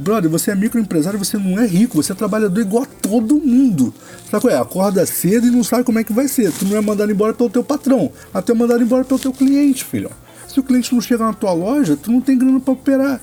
[0.00, 3.94] Brother, você é microempresário, você não é rico, você é trabalhador igual a todo mundo.
[4.30, 4.58] Sabe qual é?
[4.58, 6.50] Acorda cedo e não sabe como é que vai ser.
[6.52, 10.10] Tu não é mandado embora pelo teu patrão, até mandado embora pelo teu cliente, filho.
[10.48, 13.20] Se o cliente não chega na tua loja, tu não tem grana para operar.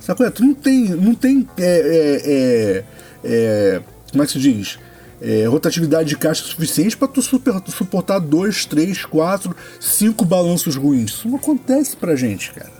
[0.00, 0.30] Sabe qual é?
[0.30, 2.84] Tu não tem, não tem é, é, é,
[3.24, 4.78] é, como é que se diz?
[5.20, 11.12] É, rotatividade de caixa suficiente para tu super, suportar dois, três, quatro, cinco balanços ruins.
[11.12, 12.75] Isso não acontece pra gente, cara.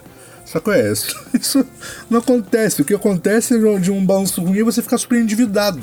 [0.46, 0.92] Sacou é?
[0.92, 1.66] Isso, isso
[2.08, 2.80] não acontece.
[2.80, 5.80] O que acontece de um balanço ruim é você ficar super endividado.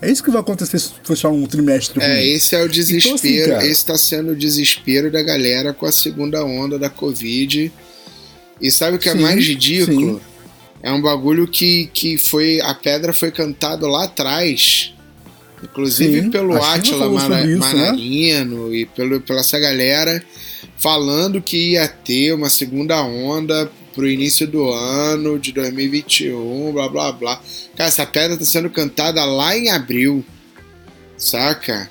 [0.00, 2.16] É isso que vai acontecer se fechar um trimestre é, ruim.
[2.16, 3.16] É, esse é o desespero.
[3.16, 7.72] Então, assim, esse está sendo o desespero da galera com a segunda onda da Covid.
[8.60, 10.14] E sabe o que é sim, é mais ridículo?
[10.16, 10.20] Sim.
[10.82, 12.60] É um bagulho que, que foi.
[12.60, 14.94] A pedra foi cantada lá atrás.
[15.62, 17.58] Inclusive sim, pelo Atila Mara, isso?
[17.58, 18.76] Manarino né?
[18.76, 20.22] e pelo, pela essa galera
[20.76, 27.10] falando que ia ter uma segunda onda pro início do ano de 2021, blá blá
[27.10, 27.40] blá.
[27.74, 30.22] Cara, essa pedra tá sendo cantada lá em abril,
[31.16, 31.90] saca?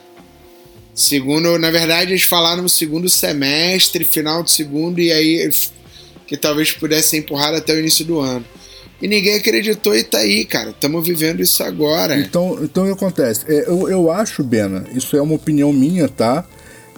[0.94, 5.50] Segundo, na verdade, eles falaram no segundo semestre, final do segundo, e aí
[6.28, 8.46] que talvez pudesse ser empurrado até o início do ano.
[9.02, 10.70] E ninguém acreditou e tá aí, cara.
[10.70, 12.18] Estamos vivendo isso agora.
[12.18, 13.44] Então, então o que acontece?
[13.48, 16.48] É, eu, eu acho, Bena, isso é uma opinião minha, tá?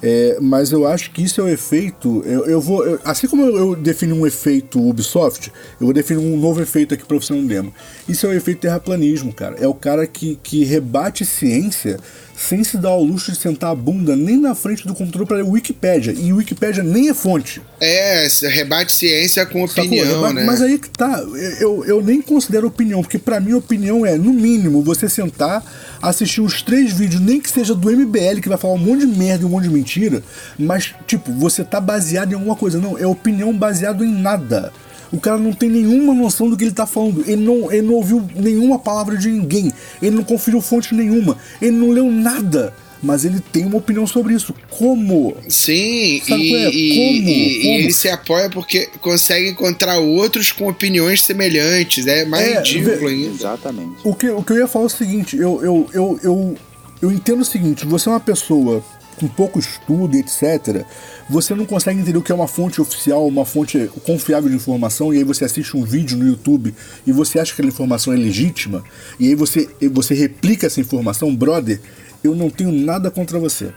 [0.02, 2.22] É, mas eu acho que isso é o efeito.
[2.26, 2.86] Eu, eu vou.
[2.86, 6.94] Eu, assim como eu, eu defino um efeito Ubisoft, eu vou definir um novo efeito
[6.94, 7.74] aqui para você no demo.
[8.08, 9.56] Isso é o efeito terraplanismo, cara.
[9.60, 11.98] É o cara que, que rebate ciência
[12.38, 15.38] sem se dar ao luxo de sentar a bunda nem na frente do computador para
[15.38, 16.14] ler Wikipédia.
[16.16, 17.62] E Wikipédia nem é fonte.
[17.82, 20.34] É, rebate ciência com opinião, Sacou?
[20.34, 20.44] né?
[20.46, 21.20] Mas aí que tá,
[21.60, 25.64] eu, eu nem considero opinião, porque para mim opinião é, no mínimo, você sentar,
[26.00, 29.18] assistir os três vídeos, nem que seja do MBL, que vai falar um monte de
[29.18, 30.24] merda e um monte de mentira,
[30.60, 32.80] mas, tipo, você tá baseado em alguma coisa.
[32.80, 34.72] Não, é opinião baseado em nada.
[35.12, 37.24] O cara não tem nenhuma noção do que ele tá falando.
[37.28, 39.72] Ele não, ele não ouviu nenhuma palavra de ninguém.
[40.02, 41.38] Ele não conferiu fonte nenhuma.
[41.62, 42.74] Ele não leu nada.
[43.02, 44.56] Mas ele tem uma opinião sobre isso.
[44.72, 45.38] Como?
[45.48, 46.70] Sim, Sabe e, qual é?
[46.72, 47.30] e- Como?
[47.30, 47.74] e- e Como?
[47.76, 52.08] ele se apoia porque consegue encontrar outros com opiniões semelhantes.
[52.08, 53.30] É mais É, ridículo ainda.
[53.36, 53.98] Exatamente.
[54.04, 56.56] O que, o que eu ia falar é o seguinte, eu, eu, eu, eu,
[57.04, 58.84] eu entendo o seguinte, você é uma pessoa
[59.18, 60.86] com pouco estudo, etc.,
[61.30, 65.14] você não consegue entender o que é uma fonte oficial, uma fonte confiável de informação,
[65.14, 66.74] e aí você assiste um vídeo no YouTube
[67.06, 68.84] e você acha que aquela informação é legítima,
[69.20, 71.80] e aí você, você replica essa informação, brother,
[72.24, 73.72] eu não tenho nada contra você.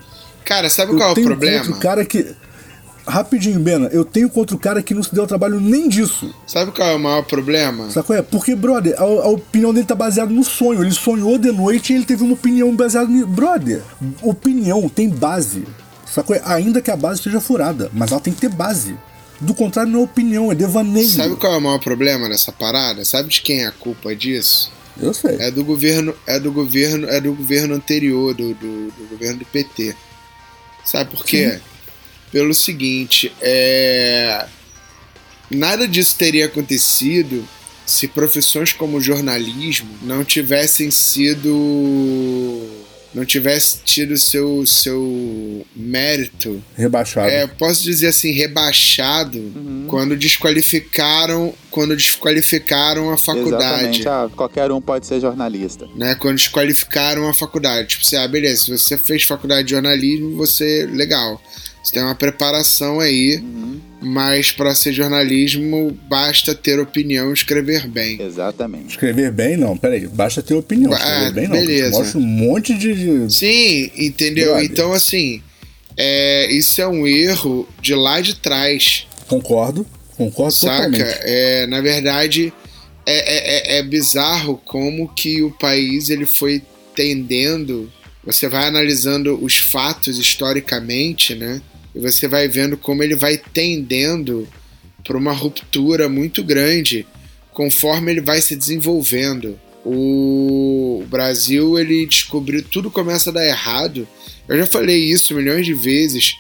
[0.45, 1.59] Cara, sabe Eu qual é o problema?
[1.59, 2.35] contra o cara que...
[3.07, 6.35] Rapidinho, Bena, eu tenho contra o cara que não se deu trabalho nem disso.
[6.47, 7.91] Sabe qual é o maior problema?
[7.91, 8.15] Sacou?
[8.15, 8.23] É?
[8.23, 10.83] Porque, brother, a, a opinião dele tá baseada no sonho.
[10.83, 13.27] Ele sonhou de noite e ele teve uma opinião baseada no.
[13.27, 13.83] Brother,
[14.23, 15.65] opinião tem base.
[16.07, 16.37] Sacou?
[16.37, 16.43] É?
[16.45, 18.97] Ainda que a base esteja furada, mas ela tem que ter base.
[19.41, 21.09] Do contrário, não é opinião, é devaneio.
[21.09, 23.05] Sabe qual é o maior problema dessa parada?
[23.05, 24.71] Sabe de quem é a culpa disso?
[25.01, 25.37] Eu sei.
[25.39, 29.47] É do governo, é do governo, é do governo anterior, do, do, do governo do
[29.47, 29.97] PT.
[30.85, 31.61] Sabe por quê?
[32.33, 34.47] Pelo seguinte, é...
[35.51, 37.47] nada disso teria acontecido
[37.91, 41.51] se profissões como jornalismo não tivessem sido
[43.13, 47.29] não tivesse tido seu seu mérito Rebaixado.
[47.29, 49.53] é, posso dizer assim, rebaixado
[49.89, 53.99] quando desqualificaram quando desqualificaram a faculdade.
[53.99, 54.09] Exatamente.
[54.09, 55.89] Ah, qualquer um pode ser jornalista.
[55.97, 57.89] Né, quando desqualificaram a faculdade.
[57.89, 60.87] Tipo assim, ah, beleza, se você fez faculdade de jornalismo, você.
[60.87, 61.41] legal.
[61.83, 63.43] Você tem uma preparação aí,
[64.03, 68.21] mas para ser jornalismo basta ter opinião e escrever bem.
[68.21, 68.91] Exatamente.
[68.91, 69.77] Escrever bem, não.
[69.77, 70.93] Peraí, basta ter opinião.
[70.93, 71.57] Ah, Escrever bem, não.
[71.57, 71.91] beleza.
[71.99, 73.33] Mostra um monte de.
[73.33, 74.51] Sim, entendeu?
[74.53, 74.65] Brother.
[74.71, 75.43] Então, assim,
[75.97, 79.07] é, isso é um erro de lá de trás.
[79.27, 79.87] Concordo.
[80.17, 80.85] Concordo Saca?
[80.91, 81.19] totalmente.
[81.23, 82.53] É, na verdade,
[83.07, 86.63] é, é, é- é bizarro como que o país ele foi
[86.95, 87.91] tendendo.
[88.25, 91.63] Você vai analisando os fatos historicamente, né?
[91.95, 94.49] E você vai vendo como ele vai tendendo
[95.05, 97.07] para uma ruptura muito grande
[97.53, 99.59] conforme ele vai se desenvolvendo.
[99.85, 104.07] O Brasil ele descobriu tudo começa a dar errado.
[104.49, 106.37] Eu já falei isso milhões de vezes.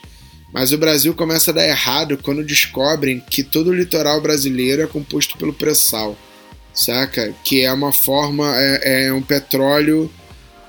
[0.52, 4.86] Mas o Brasil começa a dar errado quando descobrem que todo o litoral brasileiro é
[4.86, 6.18] composto pelo pré-sal,
[6.74, 7.32] saca?
[7.44, 10.10] Que é uma forma, é, é um petróleo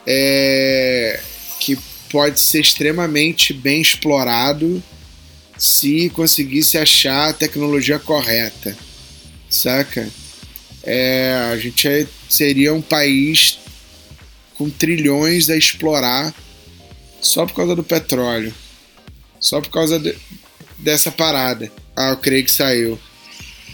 [0.06, 1.20] é,
[1.60, 1.78] que
[2.12, 4.84] pode ser extremamente bem explorado
[5.58, 8.76] se conseguisse achar a tecnologia correta,
[9.50, 10.10] saca?
[10.84, 13.60] É, a gente é- seria um país
[14.56, 16.34] com trilhões a explorar
[17.21, 18.54] só por causa do petróleo.
[19.39, 20.15] Só por causa de-
[20.80, 21.71] dessa parada.
[21.95, 23.00] Ah, eu creio que saiu.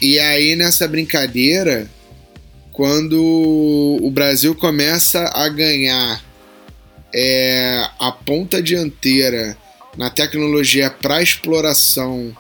[0.02, 1.90] E aí, nessa brincadeira,
[2.72, 3.18] quando
[4.02, 6.24] o Brasil começa a ganhar
[7.14, 9.58] é, a ponta dianteira
[9.98, 12.36] na tecnologia para exploração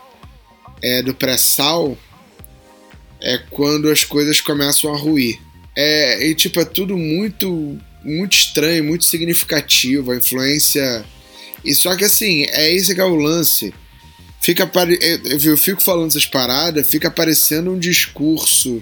[0.81, 1.97] é, do pré-sal,
[3.19, 5.39] é quando as coisas começam a ruir.
[5.75, 10.11] É, e tipo, é tudo muito, muito estranho, muito significativo.
[10.11, 11.05] A influência
[11.63, 13.73] e só que assim, é esse que é o lance.
[14.39, 14.97] Fica pare...
[15.43, 18.81] eu fico falando essas paradas, fica parecendo um discurso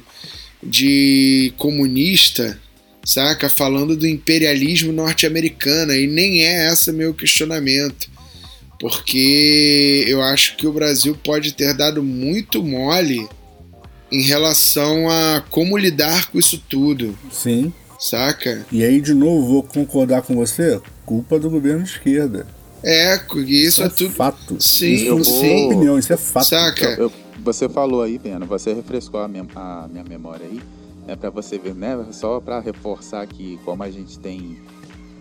[0.61, 2.59] de comunista,
[3.05, 3.47] saca?
[3.47, 8.09] Falando do imperialismo norte-americano, e nem é esse meu questionamento.
[8.79, 13.27] Porque eu acho que o Brasil pode ter dado muito mole
[14.11, 17.73] em relação a como lidar com isso tudo, Sim.
[17.99, 18.65] saca?
[18.71, 20.79] E aí, de novo, vou concordar com você.
[21.05, 22.45] Culpa do governo de esquerda.
[22.83, 24.11] É, isso é tudo.
[24.11, 24.57] fato.
[24.61, 25.63] Sim, isso não sim.
[25.63, 26.45] é opinião, isso é fato.
[26.47, 26.85] Saca?
[26.99, 27.11] Eu-
[27.43, 30.59] você falou aí, Pena, você refrescou a, mem- a minha memória aí,
[31.05, 34.57] né, para você ver, né, só para reforçar que como a gente tem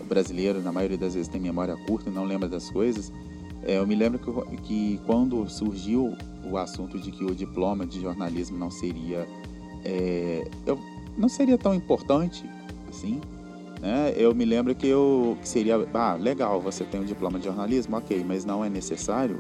[0.01, 3.13] o brasileiro, na maioria das vezes tem memória curta e não lembra das coisas,
[3.63, 8.01] é, eu me lembro que, que quando surgiu o assunto de que o diploma de
[8.01, 9.27] jornalismo não seria
[9.85, 10.79] é, eu,
[11.17, 12.49] não seria tão importante
[12.89, 13.21] assim,
[13.81, 14.15] né?
[14.17, 17.97] Eu me lembro que eu que seria, ah, legal, você tem um diploma de jornalismo,
[17.97, 19.39] ok, mas não é necessário.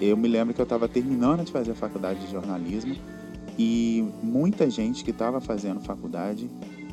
[0.00, 2.94] Eu me lembro que eu estava terminando de fazer a faculdade de jornalismo
[3.58, 6.50] e muita gente que estava fazendo faculdade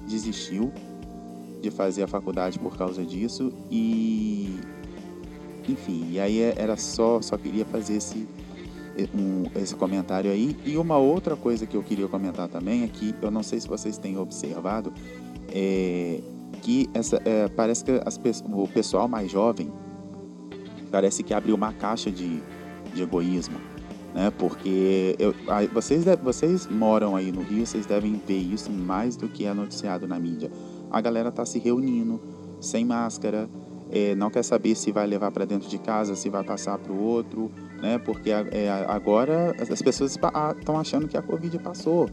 [0.07, 0.71] desistiu
[1.61, 4.59] de fazer a faculdade por causa disso e
[5.67, 8.27] enfim, e aí é, era só só queria fazer esse
[9.15, 10.55] um, esse comentário aí.
[10.63, 13.67] E uma outra coisa que eu queria comentar também é que eu não sei se
[13.67, 14.93] vocês têm observado
[15.49, 16.21] é
[16.61, 19.69] que essa é, parece que as, o pessoal mais jovem
[20.91, 22.41] parece que abriu uma caixa de,
[22.93, 23.57] de egoísmo
[24.13, 24.31] né?
[24.37, 25.33] Porque eu,
[25.73, 30.07] vocês, vocês moram aí no Rio, vocês devem ver isso mais do que é noticiado
[30.07, 30.51] na mídia.
[30.91, 32.21] A galera tá se reunindo
[32.61, 33.49] sem máscara,
[33.91, 36.91] é, não quer saber se vai levar para dentro de casa, se vai passar para
[36.91, 37.97] o outro, né?
[37.97, 40.17] Porque é, agora as pessoas
[40.57, 42.09] estão achando que a Covid passou.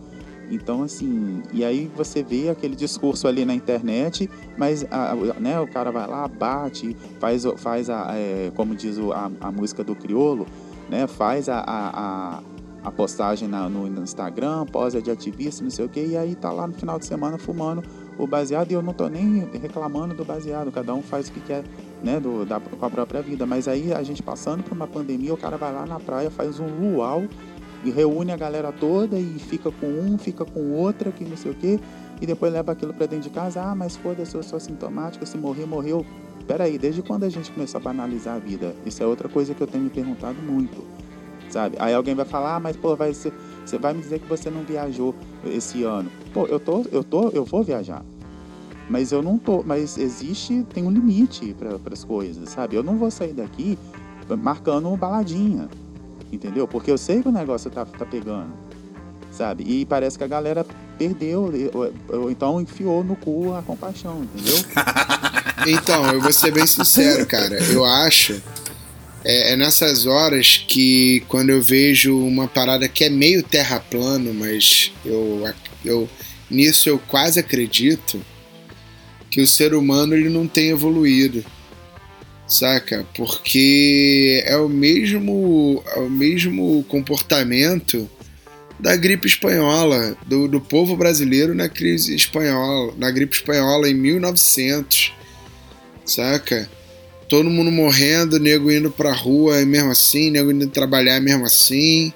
[0.51, 5.67] Então, assim, e aí você vê aquele discurso ali na internet, mas a, né, o
[5.69, 10.47] cara vai lá, bate, faz, faz a, é, como diz a, a música do criolo,
[10.91, 12.41] né, faz a, a,
[12.83, 16.51] a postagem na, no Instagram, posa de ativista, não sei o que, e aí tá
[16.51, 17.83] lá no final de semana fumando
[18.19, 21.41] o baseado e eu não tô nem reclamando do baseado, cada um faz o que
[21.41, 21.65] quer,
[22.03, 23.47] né, do, da, com a própria vida.
[23.47, 26.59] Mas aí a gente passando por uma pandemia, o cara vai lá na praia, faz
[26.59, 27.25] um luau
[27.85, 31.53] e reúne a galera toda e fica com um, fica com outra, que não sei
[31.53, 31.81] o que,
[32.21, 33.63] e depois leva aquilo para dentro de casa.
[33.63, 36.05] Ah, mas foda-se, eu sou sintomático, se morrer, morreu
[36.51, 38.75] peraí, desde quando a gente começou a banalizar a vida?
[38.85, 40.85] Isso é outra coisa que eu tenho me perguntado muito,
[41.49, 41.77] sabe?
[41.79, 43.33] Aí alguém vai falar, ah, mas pô, vai ser,
[43.65, 45.15] você vai me dizer que você não viajou
[45.47, 46.11] esse ano.
[46.35, 48.05] Pô, eu tô, eu tô, eu vou viajar.
[48.89, 52.75] Mas eu não tô, mas existe, tem um limite para as coisas, sabe?
[52.75, 53.79] Eu não vou sair daqui
[54.43, 55.69] marcando baladinha,
[56.33, 56.67] entendeu?
[56.67, 58.51] Porque eu sei que o negócio tá, tá pegando,
[59.31, 59.63] sabe?
[59.63, 60.67] E parece que a galera
[60.99, 64.57] perdeu, ou, ou então enfiou no cu a compaixão, entendeu?
[65.67, 67.59] Então, eu vou ser bem sincero, cara.
[67.71, 68.41] Eu acho.
[69.25, 74.33] É, é, nessas horas que quando eu vejo uma parada que é meio terra plano,
[74.33, 75.47] mas eu,
[75.85, 76.09] eu
[76.51, 78.21] nisso eu quase acredito
[79.31, 81.45] que o ser humano ele não tem evoluído,
[82.47, 83.07] saca?
[83.15, 88.09] Porque é o mesmo é o mesmo comportamento
[88.79, 95.20] da gripe espanhola, do, do povo brasileiro na crise espanhola, na gripe espanhola em 1900
[96.05, 96.69] saca?
[97.29, 102.13] Todo mundo morrendo, nego indo pra rua mesmo assim, nego indo trabalhar mesmo assim,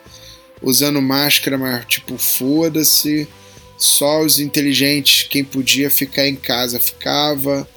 [0.61, 3.29] usando máscara, mas tipo, foda-se.
[3.77, 7.69] Só os inteligentes, quem podia ficar em casa ficava,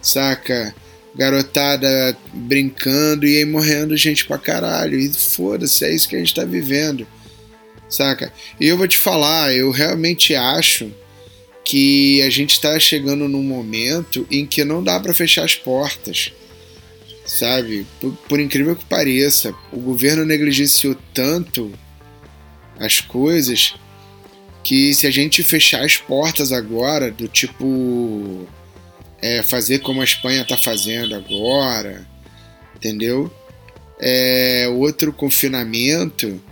[0.00, 0.74] saca?
[1.14, 4.98] Garotada brincando e aí morrendo gente pra caralho.
[4.98, 7.06] E foda-se, é isso que a gente tá vivendo,
[7.88, 8.32] saca?
[8.58, 10.90] E eu vou te falar, eu realmente acho
[11.64, 16.30] que a gente está chegando num momento em que não dá para fechar as portas,
[17.24, 17.86] sabe?
[17.98, 21.72] Por, por, incrível que pareça, o governo negligenciou tanto
[22.78, 23.74] as coisas
[24.62, 28.46] que se a gente fechar as portas agora, do tipo
[29.20, 32.06] é, fazer como a Espanha está fazendo agora,
[32.76, 33.32] entendeu?
[33.98, 36.42] É, outro confinamento,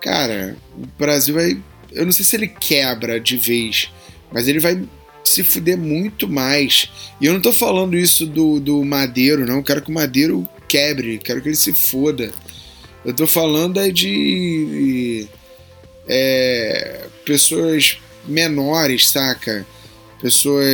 [0.00, 1.62] cara, o Brasil vai.
[1.90, 3.90] Eu não sei se ele quebra de vez
[4.32, 4.82] mas ele vai
[5.24, 6.90] se fuder muito mais.
[7.20, 9.56] E eu não tô falando isso do, do Madeiro, não.
[9.56, 12.32] Eu quero que o Madeiro quebre, quero que ele se foda.
[13.04, 15.26] Eu tô falando é de
[16.08, 19.66] é, pessoas menores, saca?
[20.20, 20.66] Pessoas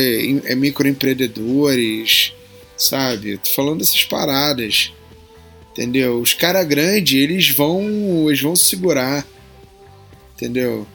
[0.45, 2.33] é, microempreendedores,
[2.77, 3.31] sabe?
[3.31, 4.93] Eu tô falando dessas paradas.
[5.71, 6.19] Entendeu?
[6.19, 9.25] Os caras grandes, eles vão, eles vão segurar.
[10.35, 10.85] Entendeu?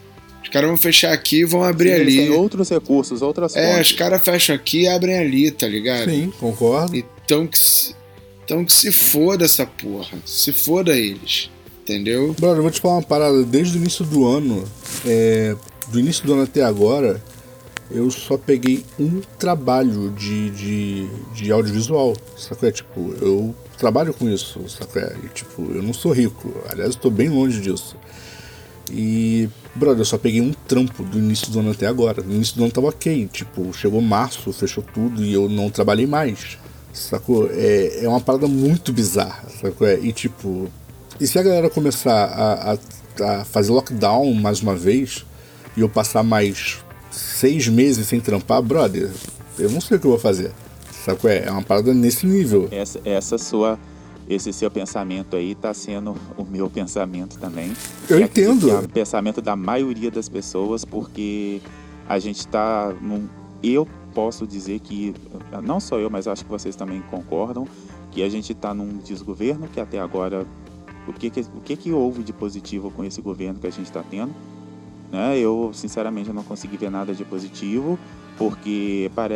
[0.45, 2.17] Os caras vão fechar aqui e vão abrir Sim, ali.
[2.19, 3.91] Tem outros recursos, outras É, fontes.
[3.91, 6.09] os caras fecham aqui e abrem ali, tá ligado?
[6.11, 6.95] Sim, concordo.
[6.97, 7.59] Então que,
[8.45, 10.17] então que se foda essa porra.
[10.25, 11.51] Se foda eles.
[11.83, 12.35] Entendeu?
[12.39, 13.43] Brother, eu vou te falar uma parada.
[13.43, 14.65] Desde o início do ano,
[15.07, 15.57] é,
[15.89, 17.23] do início do ano até agora,
[17.91, 22.17] eu só peguei um trabalho de, de, de audiovisual.
[22.39, 22.69] Sacou?
[22.69, 25.03] É, tipo, eu trabalho com isso, sacou?
[25.03, 26.55] É, e, tipo, eu não sou rico.
[26.71, 27.97] Aliás, eu tô bem longe disso.
[28.91, 32.23] E, brother, eu só peguei um trampo do início do ano até agora.
[32.23, 33.29] No início do ano tava ok.
[33.33, 36.59] Tipo, chegou março, fechou tudo e eu não trabalhei mais.
[36.93, 37.49] Sacou?
[37.51, 39.87] É, é uma parada muito bizarra, sacou?
[39.87, 40.71] É, e tipo.
[41.21, 45.25] E se a galera começar a, a, a fazer lockdown mais uma vez
[45.77, 46.79] e eu passar mais
[47.11, 49.11] seis meses sem trampar, brother,
[49.59, 50.53] eu não sei o que eu vou fazer.
[51.05, 51.31] Sacou?
[51.31, 52.69] É, é uma parada nesse nível.
[52.71, 53.79] Essa, essa sua
[54.29, 57.73] esse seu pensamento aí está sendo o meu pensamento também.
[58.09, 58.71] Eu entendo.
[58.71, 61.61] É o pensamento da maioria das pessoas, porque
[62.09, 63.29] a gente está num.
[63.63, 65.15] Eu posso dizer que,
[65.63, 67.67] não só eu, mas acho que vocês também concordam,
[68.11, 70.47] que a gente está num desgoverno que até agora.
[71.07, 73.85] O que, que, o que, que houve de positivo com esse governo que a gente
[73.85, 74.35] está tendo?
[75.13, 75.39] Né?
[75.39, 77.99] Eu, sinceramente, não consegui ver nada de positivo,
[78.39, 79.35] porque pare...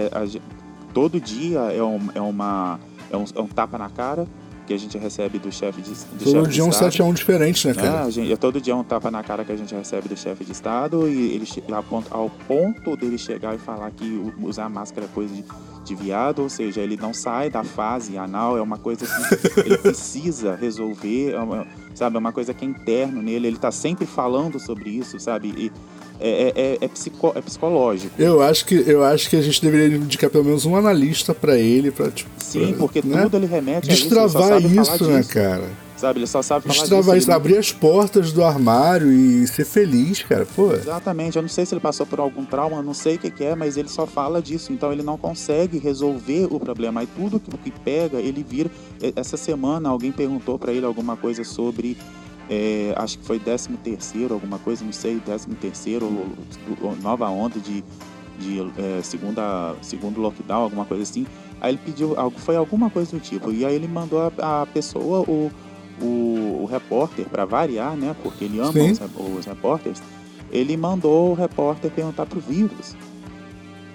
[0.95, 2.81] todo dia é, um, é uma
[3.11, 4.27] é um, é um tapa na cara
[4.69, 6.93] que a gente recebe do chefe de, do Todo chefe dia é um de Estado.
[6.93, 8.05] 7 a 1 diferente, né, É, cara?
[8.05, 10.45] a gente, é todo dia um tapa na cara que a gente recebe do chefe
[10.45, 14.69] de Estado e ele che- a ponto- ao ponto dele chegar e falar que usar
[14.69, 15.43] máscara é coisa de,
[15.85, 19.79] de viado, ou seja, ele não sai da fase anal, é uma coisa que ele
[19.79, 24.05] precisa resolver, é uma- sabe, é uma coisa que é interno nele, ele tá sempre
[24.07, 25.73] falando sobre isso, sabe, e
[26.21, 28.15] é, é, é, é, psico- é psicológico.
[28.21, 31.57] Eu acho que eu acho que a gente deveria indicar pelo menos um analista pra
[31.57, 33.23] ele, pra tipo, Sim, pra, porque né?
[33.23, 35.65] tudo ele remete a isso, destravar isso, né, disso, cara?
[35.97, 37.29] Sabe, ele só sabe falar Destravar disso.
[37.29, 40.47] isso, abrir as portas do armário e ser feliz, cara.
[40.55, 43.29] Pô, Exatamente, eu não sei se ele passou por algum trauma, não sei o que,
[43.33, 47.01] que é, mas ele só fala disso, então ele não consegue resolver o problema.
[47.01, 48.71] Aí tudo que, que pega, ele vira.
[49.17, 51.97] Essa semana alguém perguntou pra ele alguma coisa sobre.
[52.51, 56.09] É, acho que foi 13 terceiro, alguma coisa, não sei, 13 terceiro,
[57.03, 57.85] nova onda de,
[58.39, 61.27] de é, segunda, segundo lockdown, alguma coisa assim.
[61.61, 64.67] Aí ele pediu, algo- foi alguma coisa do tipo, e aí ele mandou a, a
[64.67, 65.51] pessoa, o,
[66.01, 68.93] o, o repórter, pra variar, né, porque ele ama Sim.
[68.93, 69.01] os,
[69.39, 70.01] os repórteres,
[70.51, 72.97] ele mandou o repórter perguntar pro vírus.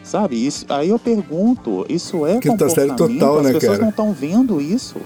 [0.03, 3.19] Sabe, isso, aí eu pergunto, isso é Quinta série comportamento?
[3.19, 3.81] total, As né, pessoas cara?
[3.83, 4.97] não estão vendo isso.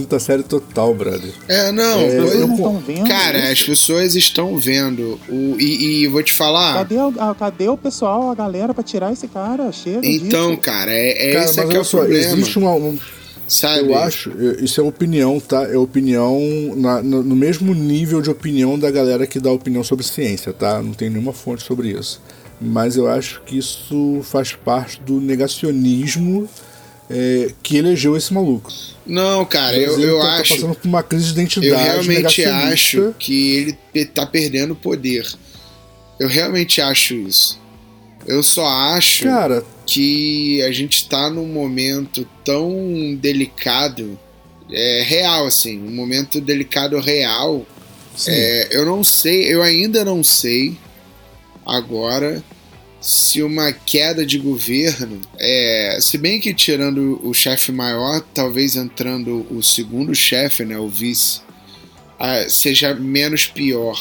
[0.00, 1.30] Quinta série total, brother.
[1.48, 3.52] É, não, É, eu não co- estão vendo cara, isso.
[3.52, 5.18] as pessoas estão vendo.
[5.28, 6.74] O, e, e vou te falar.
[6.74, 9.70] Cadê, o- a- cadê o pessoal, a galera, pra tirar esse cara?
[9.72, 10.60] Chega Então, disso.
[10.62, 12.24] cara, é, é Cara, esse mas aqui é o só, problema.
[12.32, 12.98] existe uma, um,
[13.50, 13.88] Sabe?
[13.88, 15.62] Eu acho, eu- isso é opinião, tá?
[15.64, 16.38] É opinião
[16.76, 20.82] na- no, no mesmo nível de opinião da galera que dá opinião sobre ciência, tá?
[20.82, 22.20] Não tem nenhuma fonte sobre isso.
[22.60, 26.46] Mas eu acho que isso faz parte do negacionismo
[27.10, 28.72] é, que elegeu esse maluco.
[29.06, 30.54] Não, cara, eu, eu tá, tá acho.
[30.54, 31.68] passando por uma crise de identidade.
[31.68, 35.26] Eu realmente acho que ele tá perdendo poder.
[36.20, 37.58] Eu realmente acho isso.
[38.26, 44.18] Eu só acho Cara, que a gente tá num momento tão delicado,
[44.70, 47.64] é, real, assim, um momento delicado real.
[48.26, 50.76] É, eu não sei, eu ainda não sei
[51.64, 52.42] agora
[53.00, 59.46] se uma queda de governo, é, se bem que tirando o chefe maior, talvez entrando
[59.50, 61.40] o segundo chefe, né, o vice,
[62.18, 63.98] ah, seja menos pior,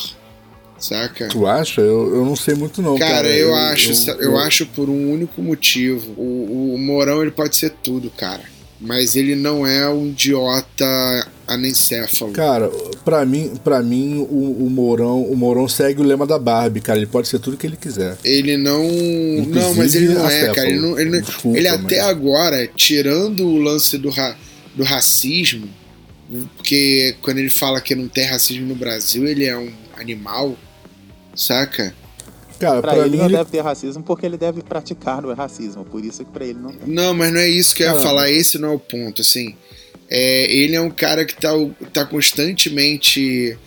[0.79, 1.27] saca?
[1.27, 1.81] tu acha?
[1.81, 3.13] Eu, eu não sei muito não, cara.
[3.13, 6.13] Cara, eu, acho, eu, acho por um único motivo.
[6.17, 8.43] O, o Mourão ele pode ser tudo, cara.
[8.79, 12.31] Mas ele não é um idiota anencéfalo.
[12.33, 12.69] Cara,
[13.05, 16.99] pra mim, pra mim o, o Mourão, o Mourão segue o lema da Barbie, cara.
[16.99, 18.17] Ele pode ser tudo que ele quiser.
[18.23, 18.83] Ele não.
[19.47, 20.69] não, mas ele não é, cara.
[20.69, 24.35] Ele, não, ele, não- Desculpa, ele até mas- agora, tirando o lance do, ra,
[24.75, 25.69] do racismo,
[26.57, 30.55] porque quando ele fala que não tem racismo no Brasil, ele é um animal,
[31.35, 31.93] saca?
[32.59, 35.31] Cara, Pra, pra, ele mim não ele deve ter racismo porque ele deve praticar o
[35.33, 35.85] racismo.
[35.85, 36.91] Por isso que pra ele não tem.
[36.91, 39.55] Não, mas não é isso que eu ia falar, esse não é o ponto, assim.
[40.09, 41.49] É, ele é um cara que tá,
[41.93, 43.57] tá constantemente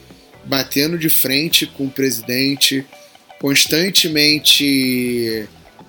[0.45, 2.85] batendo de frente com o presidente,
[3.39, 4.65] constantemente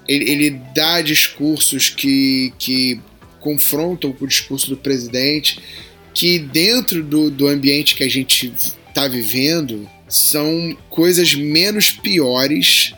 [0.07, 2.99] ele, ele dá discursos que, que
[3.39, 5.59] confrontam com o discurso do presidente,
[6.13, 8.53] que dentro do, do ambiente que a gente
[8.93, 12.93] tá vivendo são coisas menos piores,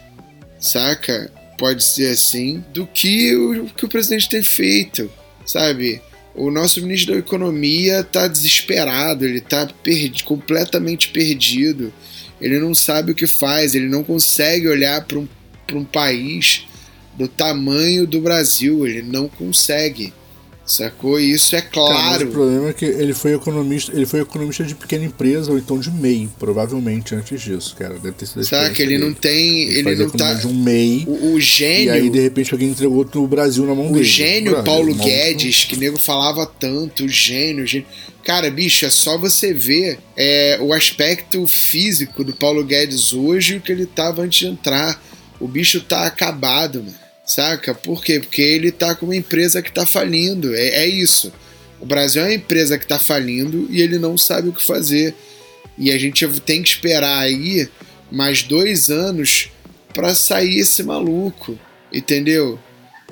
[0.59, 1.31] saca?
[1.57, 5.11] Pode ser assim, do que o que o presidente tem feito,
[5.45, 6.01] sabe?
[6.35, 11.93] O nosso ministro da Economia tá desesperado, ele tá perdi, completamente perdido.
[12.41, 15.27] Ele não sabe o que faz, ele não consegue olhar para um,
[15.73, 16.65] um país
[17.15, 20.11] do tamanho do Brasil, ele não consegue.
[20.65, 21.19] Sacou?
[21.19, 22.29] E isso é Cara, mas claro.
[22.29, 25.77] o problema é que ele foi economista, ele foi economista de pequena empresa ou então
[25.77, 27.95] de MEI, provavelmente antes disso, cara.
[27.95, 28.81] Deve ter sido Saca?
[28.81, 29.19] Ele não dele.
[29.19, 29.61] tem.
[29.63, 30.33] Ele, Ele não tá.
[30.35, 31.03] de um MEI.
[31.05, 31.91] O, o E gênio.
[31.93, 34.05] aí, de repente, alguém entregou o Brasil na mão O dele.
[34.05, 37.87] gênio Brother, Paulo o Guedes, que nego falava tanto, o gênio, o gênio.
[38.23, 43.57] Cara, bicho, é só você ver é, o aspecto físico do Paulo Guedes hoje e
[43.57, 45.03] o que ele tava antes de entrar.
[45.41, 47.02] O bicho tá acabado, mano.
[47.25, 47.73] Saca?
[47.73, 48.19] Por quê?
[48.19, 50.53] Porque ele tá com uma empresa que tá falindo.
[50.55, 51.31] É, é isso.
[51.79, 55.15] O Brasil é uma empresa que tá falindo e ele não sabe o que fazer.
[55.77, 57.69] E a gente tem que esperar aí
[58.11, 59.49] mais dois anos
[59.93, 61.57] pra sair esse maluco.
[61.91, 62.59] Entendeu?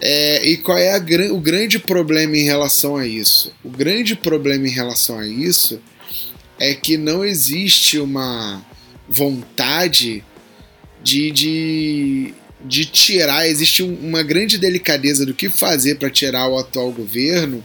[0.02, 3.54] É, e qual é a o grande problema em relação a isso?
[3.64, 5.80] O grande problema em relação a isso
[6.60, 8.66] é que não existe uma
[9.08, 10.24] vontade
[11.04, 12.34] de, de,
[12.66, 17.64] de tirar, existe um- uma grande delicadeza do que fazer para tirar o atual governo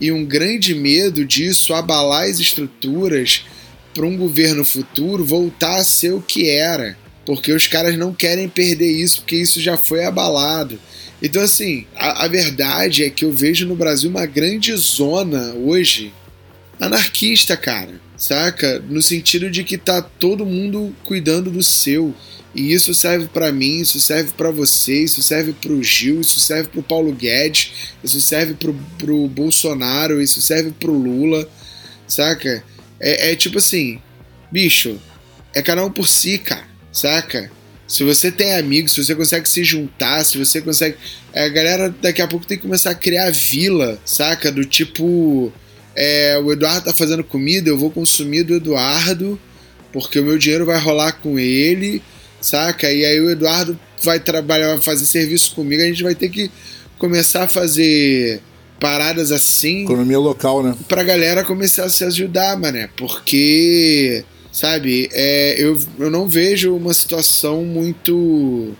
[0.00, 3.44] e um grande medo disso abalar as estruturas
[3.94, 6.96] para um governo futuro voltar a ser o que era.
[7.24, 10.78] Porque os caras não querem perder isso, porque isso já foi abalado.
[11.22, 16.12] Então, assim, a, a verdade é que eu vejo no Brasil uma grande zona hoje
[16.80, 18.00] anarquista, cara.
[18.16, 18.80] Saca?
[18.88, 22.14] No sentido de que tá todo mundo cuidando do seu.
[22.54, 26.68] E isso serve para mim, isso serve para você, isso serve pro Gil, isso serve
[26.68, 27.72] pro Paulo Guedes,
[28.04, 31.48] isso serve pro, pro Bolsonaro, isso serve pro Lula,
[32.06, 32.62] saca?
[33.00, 33.98] É, é tipo assim,
[34.50, 35.00] bicho,
[35.54, 37.50] é cada um por si, cara, saca?
[37.88, 40.96] Se você tem amigos, se você consegue se juntar, se você consegue.
[41.34, 44.50] A galera daqui a pouco tem que começar a criar vila, saca?
[44.50, 45.52] Do tipo.
[45.94, 49.38] É, o Eduardo tá fazendo comida, eu vou consumir do Eduardo,
[49.92, 52.02] porque o meu dinheiro vai rolar com ele
[52.42, 52.92] saca?
[52.92, 56.50] E aí o Eduardo vai trabalhar, vai fazer serviço comigo, a gente vai ter que
[56.98, 58.42] começar a fazer
[58.78, 59.84] paradas assim.
[59.84, 60.76] Economia local, né?
[60.88, 62.90] Pra galera começar a se ajudar, mané.
[62.96, 68.74] Porque, sabe, é, eu, eu não vejo uma situação muito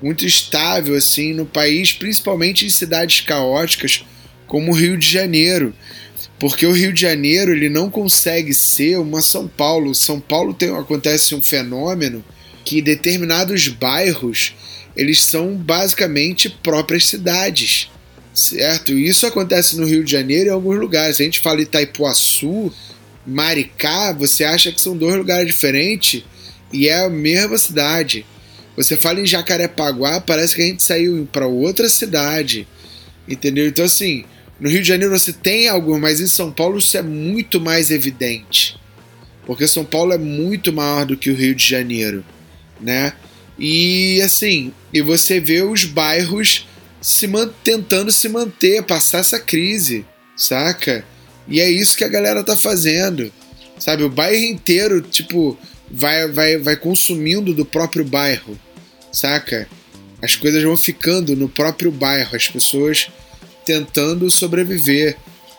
[0.00, 4.04] muito estável assim no país, principalmente em cidades caóticas
[4.48, 5.72] como o Rio de Janeiro.
[6.38, 9.94] Porque o Rio de Janeiro ele não consegue ser uma São Paulo.
[9.94, 12.24] São Paulo tem, acontece um fenômeno
[12.64, 14.54] que determinados bairros
[14.96, 17.90] eles são basicamente próprias cidades,
[18.34, 18.92] certo?
[18.92, 21.20] Isso acontece no Rio de Janeiro e em alguns lugares.
[21.20, 22.72] A gente fala Itaipuaçu,
[23.26, 26.22] Maricá, você acha que são dois lugares diferentes
[26.72, 28.26] e é a mesma cidade.
[28.76, 32.66] Você fala em Jacarepaguá, parece que a gente saiu para outra cidade,
[33.28, 33.66] entendeu?
[33.66, 34.24] Então assim,
[34.58, 37.90] no Rio de Janeiro você tem algo, mas em São Paulo isso é muito mais
[37.90, 38.76] evidente,
[39.46, 42.24] porque São Paulo é muito maior do que o Rio de Janeiro
[42.82, 43.12] né?
[43.58, 46.66] E assim, e você vê os bairros
[47.00, 47.28] se
[47.64, 50.04] tentando se manter, passar essa crise,
[50.36, 51.04] saca?
[51.48, 53.32] E é isso que a galera tá fazendo.
[53.78, 55.58] Sabe, o bairro inteiro, tipo,
[55.90, 58.58] vai vai vai consumindo do próprio bairro,
[59.10, 59.68] saca?
[60.22, 63.10] As coisas vão ficando no próprio bairro, as pessoas
[63.66, 65.16] tentando sobreviver,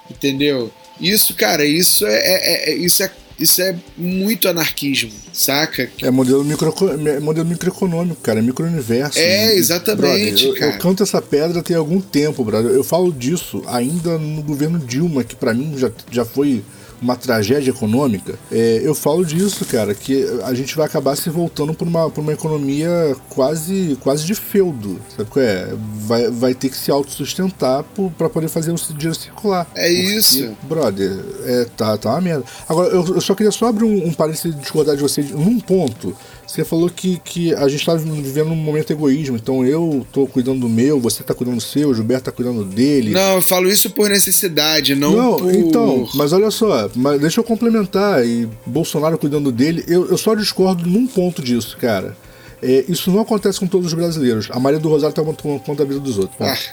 [0.09, 0.71] entendeu?
[1.01, 3.11] Isso, cara, isso é, é, é isso é
[3.43, 5.89] isso é muito anarquismo, saca?
[6.01, 6.73] É modelo, micro,
[7.07, 9.19] é modelo microeconômico, cara, é micro-universo.
[9.19, 12.71] É, exatamente, brother, eu, eu, canto essa pedra tem algum tempo, brother.
[12.71, 16.63] Eu falo disso ainda no governo Dilma, que para mim já, já foi
[17.03, 21.73] uma tragédia econômica, é, eu falo disso, cara, que a gente vai acabar se voltando
[21.73, 25.73] por uma, por uma economia quase, quase de feudo, sabe qual é?
[25.95, 27.83] Vai, vai ter que se autossustentar
[28.17, 29.67] para poder fazer o dinheiro circular.
[29.75, 30.57] É porque, isso.
[30.63, 32.45] Brother, é, tá, tá uma merda.
[32.67, 35.59] Agora, eu, eu só queria só abrir um, um parênteses de discordar de você num
[35.59, 36.15] ponto.
[36.53, 40.59] Você falou que, que a gente está vivendo um momento egoísmo, então eu tô cuidando
[40.59, 43.09] do meu, você tá cuidando do seu, o Gilberto tá cuidando dele.
[43.09, 45.51] Não, eu falo isso por necessidade, não, não por...
[45.51, 50.35] Então, mas olha só, mas deixa eu complementar, e Bolsonaro cuidando dele, eu, eu só
[50.35, 52.15] discordo num ponto disso, cara.
[52.61, 54.47] É, isso não acontece com todos os brasileiros.
[54.51, 56.37] A Maria do Rosário tá tomando conta da vida dos outros.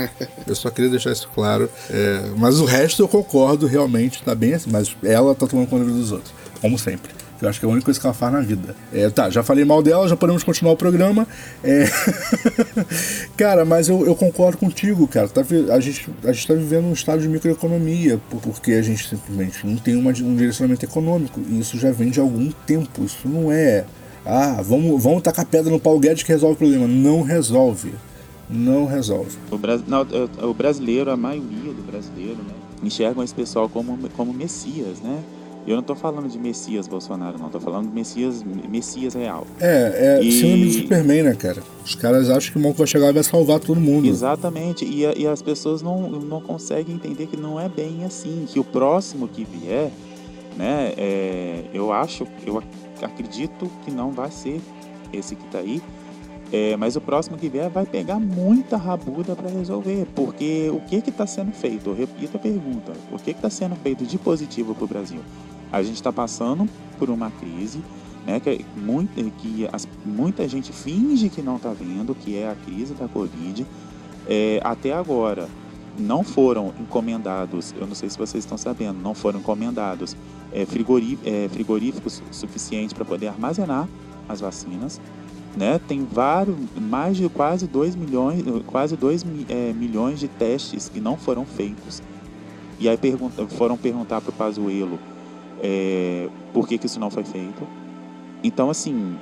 [0.46, 1.70] eu só queria deixar isso claro.
[1.88, 4.70] É, mas o resto eu concordo, realmente, tá bem assim.
[4.70, 6.32] Mas ela tá tomando conta da vida dos outros.
[6.60, 7.19] Como sempre.
[7.40, 8.76] Eu acho que é a única coisa que ela faz na vida.
[8.92, 11.26] É, tá, já falei mal dela, já podemos continuar o programa.
[11.64, 11.84] É...
[13.36, 15.28] cara, mas eu, eu, concordo contigo, cara.
[15.28, 15.40] Tá,
[15.72, 19.76] a, gente, a gente tá vivendo um estado de microeconomia, porque a gente simplesmente não
[19.76, 21.40] tem uma, um direcionamento econômico.
[21.48, 23.04] E isso já vem de algum tempo.
[23.04, 23.84] Isso não é.
[24.24, 26.86] Ah, vamos, vamos tacar pedra no Paulo Guedes que resolve o problema.
[26.86, 27.94] Não resolve.
[28.50, 29.38] Não resolve.
[29.50, 29.80] O, bra...
[29.86, 30.06] não,
[30.42, 35.22] o brasileiro, a maioria do brasileiro, né, enxergam esse pessoal como, como messias, né?
[35.70, 37.46] Eu não estou falando de Messias Bolsonaro, não.
[37.46, 39.46] Estou falando de Messias, Messias real.
[39.60, 40.32] É, é e...
[40.32, 41.62] síndrome do Superman, né, cara?
[41.84, 44.08] Os caras acham que o monstro vai chegar e vai salvar todo mundo.
[44.08, 44.84] Exatamente.
[44.84, 48.46] E, e as pessoas não, não conseguem entender que não é bem assim.
[48.48, 49.92] Que o próximo que vier,
[50.56, 52.60] né, é, eu acho, eu
[53.00, 54.60] acredito que não vai ser
[55.12, 55.80] esse que está aí.
[56.52, 60.96] É, mas o próximo que vier vai pegar muita rabuda para resolver, porque o que
[60.96, 61.90] está sendo feito?
[61.90, 65.20] Eu repito a pergunta: o que está sendo feito de positivo para o Brasil?
[65.72, 66.68] A gente está passando
[66.98, 67.80] por uma crise,
[68.26, 72.54] né, que, muita, que as, muita gente finge que não está vendo, que é a
[72.54, 73.66] crise da Covid.
[74.28, 75.48] É, até agora
[75.98, 80.16] não foram encomendados, eu não sei se vocês estão sabendo, não foram encomendados
[80.52, 83.88] é, é, frigoríficos suficientes para poder armazenar
[84.28, 85.00] as vacinas.
[85.56, 85.80] Né?
[85.88, 91.16] Tem vários, mais de quase 2 milhões, quase 2 é, milhões de testes que não
[91.16, 92.02] foram feitos.
[92.78, 92.98] E aí
[93.58, 94.98] foram perguntar para o Pazuello
[95.62, 97.66] é, por que, que isso não foi feito.
[98.42, 99.16] Então, assim,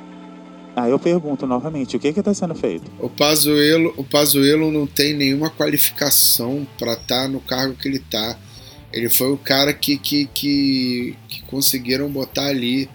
[0.77, 2.91] aí eu pergunto novamente, o que está sendo feito?
[2.99, 7.99] O Pazuello, o Pazuello não tem nenhuma qualificação para estar tá no cargo que ele
[7.99, 8.39] está.
[8.93, 12.89] Ele foi o cara que, que, que, que conseguiram botar ali,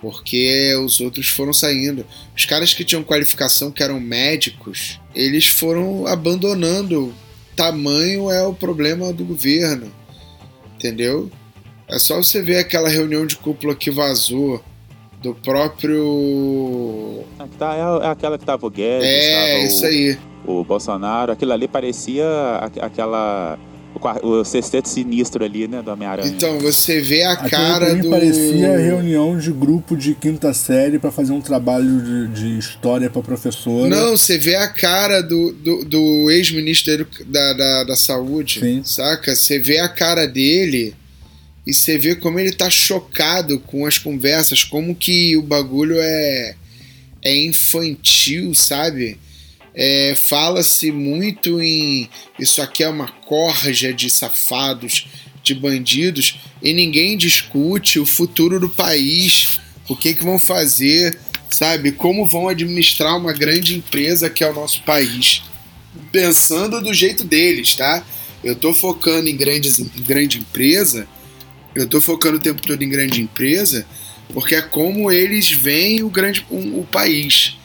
[0.00, 2.04] porque os outros foram saindo.
[2.36, 7.14] Os caras que tinham qualificação, que eram médicos, eles foram abandonando.
[7.54, 9.92] Tamanho é o problema do governo,
[10.74, 11.30] entendeu?
[11.92, 14.62] É só você ver aquela reunião de cúpula que vazou
[15.22, 17.22] do próprio.
[17.58, 20.18] Tá, é aquela que tava o Guedes, é, tava isso o, aí.
[20.46, 21.32] o Bolsonaro.
[21.32, 22.26] Aquilo ali parecia
[22.80, 23.58] aquela.
[24.22, 26.26] O, o sexteto sinistro ali, né, do Homem-Aranha.
[26.26, 28.08] Então, você vê a Aquilo cara do.
[28.08, 33.20] parecia reunião de grupo de quinta série pra fazer um trabalho de, de história pra
[33.20, 33.88] professora.
[33.88, 38.82] Não, você vê a cara do, do, do ex-ministro da, da, da Saúde, Sim.
[38.82, 39.36] saca?
[39.36, 40.94] Você vê a cara dele
[41.66, 46.56] e você vê como ele tá chocado com as conversas, como que o bagulho é,
[47.22, 49.18] é infantil, sabe?
[49.74, 52.08] É, Fala-se muito em
[52.38, 55.06] isso aqui é uma corja de safados,
[55.42, 61.92] de bandidos, e ninguém discute o futuro do país, o que, que vão fazer, sabe?
[61.92, 65.42] Como vão administrar uma grande empresa que é o nosso país.
[66.10, 68.04] Pensando do jeito deles, tá?
[68.42, 71.06] Eu tô focando em, grandes, em grande empresa,
[71.74, 73.86] eu tô focando o tempo todo em grande empresa,
[74.32, 77.56] porque é como eles veem o grande um, o país,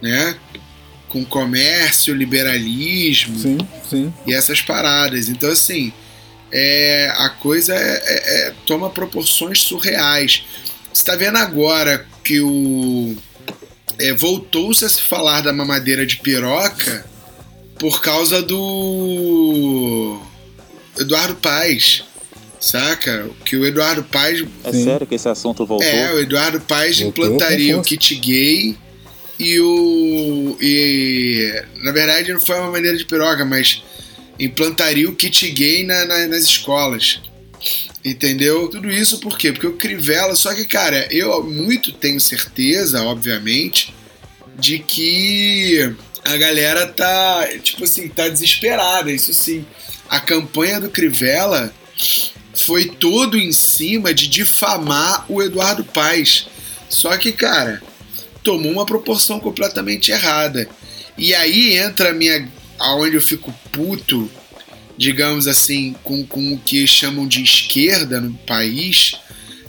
[0.00, 0.36] né?
[1.08, 4.14] Com comércio, liberalismo Sim, sim.
[4.26, 5.28] e essas paradas.
[5.28, 5.92] Então, assim,
[6.50, 10.44] é, a coisa é- é- é- toma proporções surreais.
[10.92, 13.14] Você tá vendo agora que o.
[13.98, 17.04] é, Voltou-se a se falar da mamadeira de piroca
[17.78, 20.20] por causa do.
[20.98, 22.04] Eduardo Paes.
[22.62, 23.28] Saca?
[23.44, 24.84] Que o Eduardo Paes É Sim.
[24.84, 25.84] sério que esse assunto voltou?
[25.86, 28.76] é, o Eduardo Paes Voltou implantaria o kit gay
[29.36, 30.56] e o.
[30.60, 33.82] E, na verdade, não foi uma maneira de piroca, mas
[34.38, 37.20] implantaria o kit gay na- na- nas escolas.
[38.04, 38.68] Entendeu?
[38.68, 39.50] Tudo isso por quê?
[39.52, 40.34] Porque o Crivella.
[40.36, 43.92] Só que, cara, eu muito tenho certeza, obviamente,
[44.56, 45.92] de que
[46.24, 49.10] a galera tá, tipo assim, tá desesperada.
[49.10, 49.64] Isso sim.
[50.08, 51.72] A campanha do Crivella
[52.54, 56.46] foi todo em cima de difamar o Eduardo Paes.
[56.88, 57.82] Só que, cara,
[58.42, 60.68] tomou uma proporção completamente errada.
[61.16, 62.48] E aí entra a minha.
[62.78, 64.30] aonde eu fico puto,
[64.96, 69.14] digamos assim, com, com o que chamam de esquerda no país,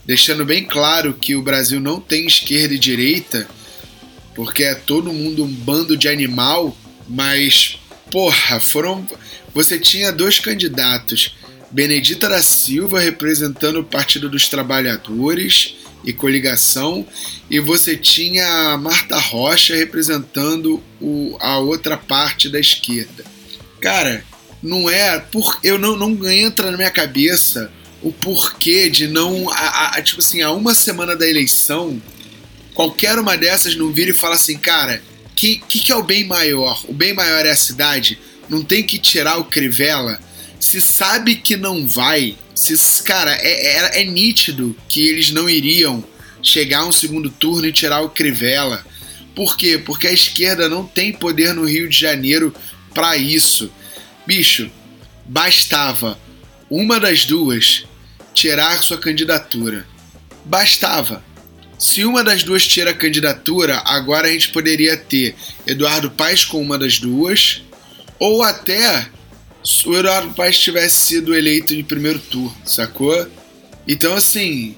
[0.06, 3.48] deixando bem claro que o Brasil não tem esquerda e direita,
[4.36, 6.76] porque é todo mundo um bando de animal,
[7.08, 7.78] mas,
[8.12, 9.06] porra, foram.
[9.54, 11.36] Você tinha dois candidatos.
[11.74, 17.06] Benedita da Silva representando o Partido dos Trabalhadores e coligação,
[17.50, 23.24] e você tinha a Marta Rocha representando o, a outra parte da esquerda.
[23.82, 24.24] Cara,
[24.62, 27.72] não é por eu não, não entra na minha cabeça
[28.02, 32.02] o porquê de não a, a- tipo assim a uma semana da eleição
[32.74, 35.02] qualquer uma dessas não vira e fala assim cara
[35.36, 38.18] que, que que é o bem maior o bem maior é a cidade
[38.50, 40.18] não tem que tirar o Crivella
[40.64, 46.04] se sabe que não vai se cara é, é, é nítido que eles não iriam
[46.42, 48.86] chegar a um segundo turno e tirar o Crivella
[49.36, 52.54] por quê porque a esquerda não tem poder no Rio de Janeiro
[52.94, 53.72] para isso
[54.26, 54.72] Bicho,
[55.26, 56.18] bastava
[56.70, 57.84] uma das duas
[58.34, 59.86] tirar sua candidatura.
[60.46, 61.24] Bastava.
[61.78, 65.36] Se uma das duas tira a candidatura, agora a gente poderia ter
[65.68, 67.62] Eduardo Paes com uma das duas,
[68.18, 69.08] ou até
[69.64, 73.28] se o Eduardo Paes tivesse sido eleito de primeiro turno, sacou?
[73.88, 74.76] Então, assim,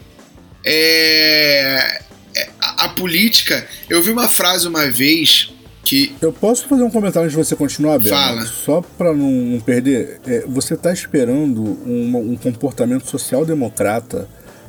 [0.64, 2.02] é,
[2.36, 3.66] é- a, a política.
[3.90, 5.52] Eu vi uma frase uma vez
[5.84, 8.16] que Eu posso fazer um comentário antes de você continuar, Bela?
[8.16, 8.46] Fala.
[8.46, 14.28] Só pra não, perder, é, você tá esperando uma- um comportamento social-democrata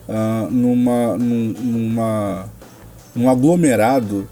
[0.08, 2.48] ah, numa, num- numa,
[3.14, 4.28] num aglomerado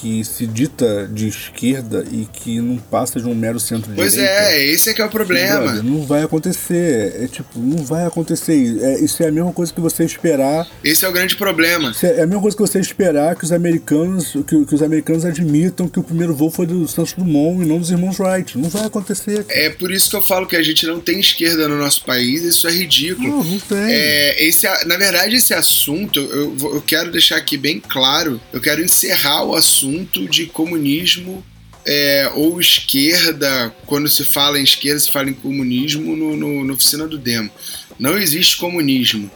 [0.00, 4.16] que se dita de esquerda e que não passa de um mero centro-direita.
[4.16, 5.82] Pois é, esse é que é o problema.
[5.82, 7.16] Não vai acontecer.
[7.20, 8.78] É tipo, não vai acontecer.
[8.80, 10.66] É, isso é a mesma coisa que você esperar.
[10.84, 11.90] Esse é o grande problema.
[11.90, 15.24] isso É a mesma coisa que você esperar que os americanos, que, que os americanos
[15.24, 18.56] admitam que o primeiro voo foi do Santos Dumont e não dos irmãos Wright.
[18.56, 19.44] Não vai acontecer.
[19.44, 19.60] cara.
[19.60, 22.42] É por isso que eu falo que a gente não tem esquerda no nosso país,
[22.42, 23.28] isso é ridículo.
[23.28, 23.78] Não, não tem.
[23.78, 28.82] É, esse, na verdade, esse assunto, eu, eu quero deixar aqui bem claro, eu quero
[28.82, 29.87] encerrar o assunto
[30.28, 31.44] de comunismo
[31.86, 36.72] é, ou esquerda, quando se fala em esquerda, se fala em comunismo no, no, na
[36.74, 37.50] oficina do Demo.
[37.98, 39.30] Não existe comunismo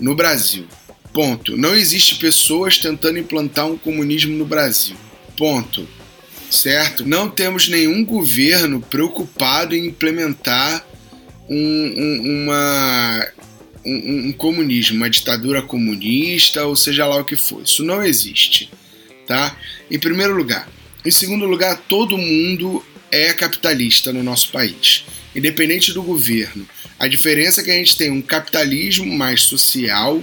[0.00, 0.66] no Brasil.
[1.12, 1.56] Ponto.
[1.56, 4.96] Não existe pessoas tentando implantar um comunismo no Brasil.
[5.36, 5.86] Ponto.
[6.50, 7.06] Certo?
[7.06, 10.84] Não temos nenhum governo preocupado em implementar
[11.48, 13.26] um, um- uma,
[13.84, 17.62] um, um comunismo, uma ditadura comunista, ou seja lá o que for.
[17.62, 18.70] Isso não existe.
[19.26, 19.56] Tá?
[19.90, 20.68] Em primeiro lugar.
[21.04, 25.04] Em segundo lugar, todo mundo é capitalista no nosso país,
[25.34, 26.66] independente do governo.
[26.98, 30.22] A diferença é que a gente tem um capitalismo mais social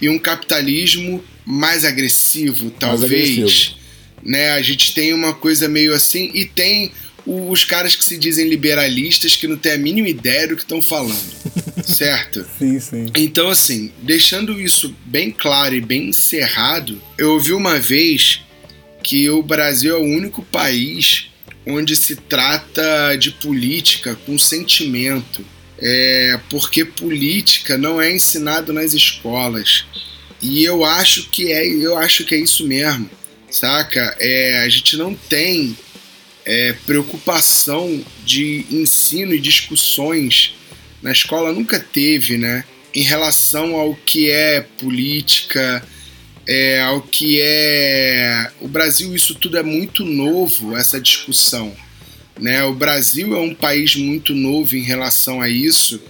[0.00, 3.10] e um capitalismo mais agressivo, talvez.
[3.10, 3.76] Mais agressivo.
[4.22, 4.50] Né?
[4.50, 6.90] A gente tem uma coisa meio assim e tem
[7.26, 10.80] os caras que se dizem liberalistas que não têm a mínima ideia do que estão
[10.80, 11.34] falando,
[11.84, 12.46] certo?
[12.58, 13.06] Sim, sim.
[13.16, 18.42] Então, assim, deixando isso bem claro e bem encerrado, eu ouvi uma vez
[19.02, 21.30] que o Brasil é o único país
[21.66, 25.44] onde se trata de política com sentimento.
[25.78, 29.84] É, porque política não é ensinado nas escolas.
[30.40, 33.10] E eu acho que é, eu acho que é isso mesmo,
[33.50, 34.16] saca?
[34.18, 35.76] É, a gente não tem
[36.46, 40.54] é, preocupação de ensino e discussões
[41.02, 42.64] na escola nunca teve, né?
[42.94, 45.86] Em relação ao que é política,
[46.46, 48.50] é, ao que é.
[48.60, 51.74] O Brasil, isso tudo é muito novo, essa discussão.
[52.40, 52.62] Né?
[52.64, 56.00] O Brasil é um país muito novo em relação a isso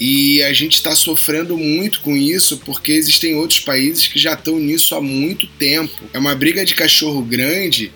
[0.00, 4.58] e a gente está sofrendo muito com isso porque existem outros países que já estão
[4.58, 6.08] nisso há muito tempo.
[6.12, 7.92] É uma briga de cachorro grande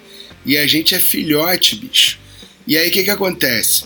[0.49, 2.19] e a gente é filhote, bicho.
[2.67, 3.85] E aí o que, que acontece?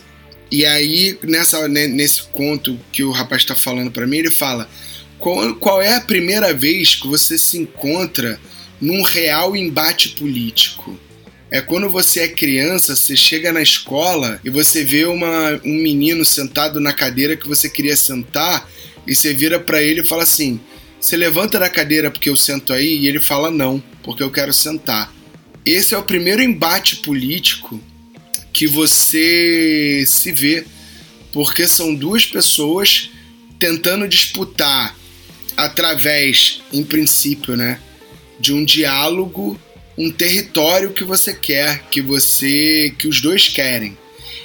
[0.48, 4.70] E aí, nessa, nesse conto que o rapaz está falando para mim, ele fala:
[5.18, 8.38] qual, qual é a primeira vez que você se encontra
[8.80, 10.96] num real embate político?
[11.50, 16.24] É quando você é criança, você chega na escola e você vê uma, um menino
[16.24, 18.70] sentado na cadeira que você queria sentar
[19.04, 20.60] e você vira para ele e fala assim:
[21.00, 22.98] Você levanta da cadeira porque eu sento aí?
[22.98, 25.12] E ele fala: Não, porque eu quero sentar.
[25.64, 27.80] Esse é o primeiro embate político
[28.52, 30.64] que você se vê,
[31.32, 33.10] porque são duas pessoas
[33.58, 34.96] tentando disputar
[35.56, 37.78] através, em princípio, né,
[38.40, 39.58] de um diálogo,
[39.96, 43.96] um território que você quer, que você, que os dois querem.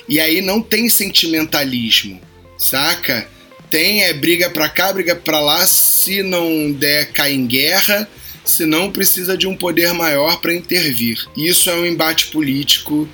[0.07, 2.21] E aí não tem sentimentalismo,
[2.57, 3.27] saca?
[3.69, 8.07] Tem é briga pra cá, briga pra lá, se não der cai em guerra
[8.47, 11.27] senão precisa de um poder maior para intervir.
[11.35, 13.07] Isso é um embate político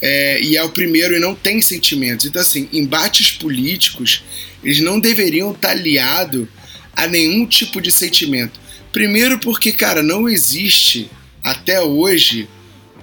[0.00, 2.26] é, e é o primeiro e não tem sentimentos.
[2.26, 4.22] Então, assim, embates políticos
[4.62, 6.48] eles não deveriam estar aliados
[6.94, 8.58] a nenhum tipo de sentimento.
[8.92, 11.10] Primeiro, porque, cara, não existe
[11.42, 12.48] até hoje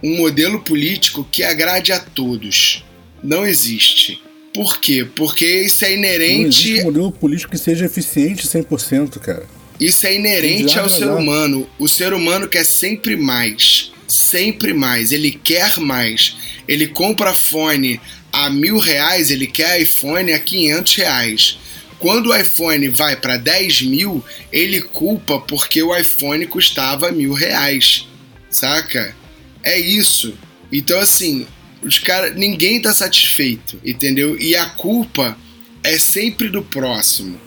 [0.01, 2.83] um modelo político que agrade a todos.
[3.23, 4.21] Não existe.
[4.53, 5.07] Por quê?
[5.15, 6.41] Porque isso é inerente.
[6.41, 9.47] Não existe um modelo político que seja eficiente 100%, cara.
[9.79, 11.67] Isso é inerente ao ser humano.
[11.79, 13.91] O ser humano quer sempre mais.
[14.07, 15.11] Sempre mais.
[15.11, 16.35] Ele quer mais.
[16.67, 17.99] Ele compra fone
[18.31, 21.59] a mil reais, ele quer iPhone a 500 reais.
[21.99, 28.07] Quando o iPhone vai para 10 mil, ele culpa porque o iPhone custava mil reais.
[28.49, 29.15] Saca?
[29.63, 30.33] É isso.
[30.71, 31.45] Então, assim,
[31.81, 34.37] os cara, ninguém tá satisfeito, entendeu?
[34.39, 35.37] E a culpa
[35.83, 37.39] é sempre do próximo,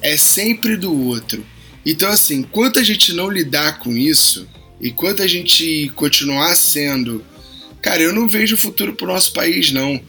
[0.00, 1.44] é sempre do outro.
[1.84, 4.48] Então, assim, enquanto a gente não lidar com isso,
[4.80, 7.24] enquanto a gente continuar sendo.
[7.80, 10.00] Cara, eu não vejo futuro pro nosso país, não.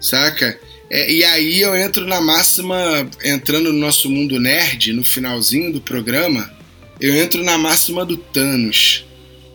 [0.00, 0.58] Saca?
[0.90, 5.80] É, e aí eu entro na máxima, entrando no nosso mundo nerd, no finalzinho do
[5.80, 6.52] programa,
[7.00, 9.04] eu entro na máxima do Thanos,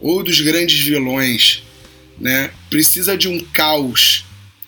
[0.02, 1.64] ou dos grandes vilões,
[2.20, 2.50] né?
[2.70, 4.26] Precisa de um caos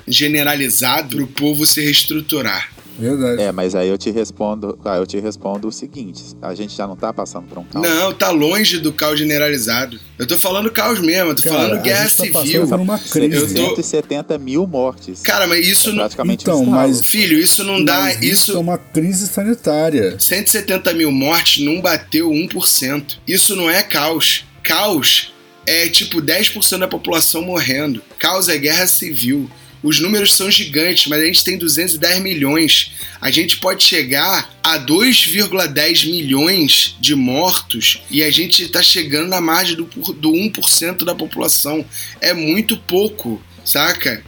[0.07, 2.71] generalizado para o povo se reestruturar.
[2.99, 3.41] Verdade.
[3.41, 6.85] É, mas aí eu te respondo, ah, eu te respondo o seguinte: a gente já
[6.85, 7.87] não tá passando por um caos.
[7.87, 9.99] Não, tá longe do caos generalizado.
[10.17, 12.67] Eu tô falando caos mesmo, eu tô Cara, falando guerra tá civil.
[12.67, 13.35] Por uma crise.
[13.35, 13.75] Eu tô...
[13.75, 15.21] 170 mil mortes.
[15.21, 15.99] Cara, mas isso é não.
[15.99, 18.11] Praticamente então, mas filho, isso não dá.
[18.13, 18.23] Isso...
[18.25, 20.19] isso é uma crise sanitária.
[20.19, 23.17] 170 mil mortes não bateu 1%.
[23.27, 24.45] Isso não é caos.
[24.61, 25.33] Caos
[25.65, 28.01] é tipo 10% da população morrendo.
[28.17, 29.49] Caos é guerra civil.
[29.81, 32.91] Os números são gigantes, mas a gente tem 210 milhões.
[33.21, 39.39] A gente pode chegar a 2,10 milhões de mortos e a gente está chegando na
[39.41, 41.85] margem do, do 1% da população.
[42.19, 44.23] É muito pouco, saca?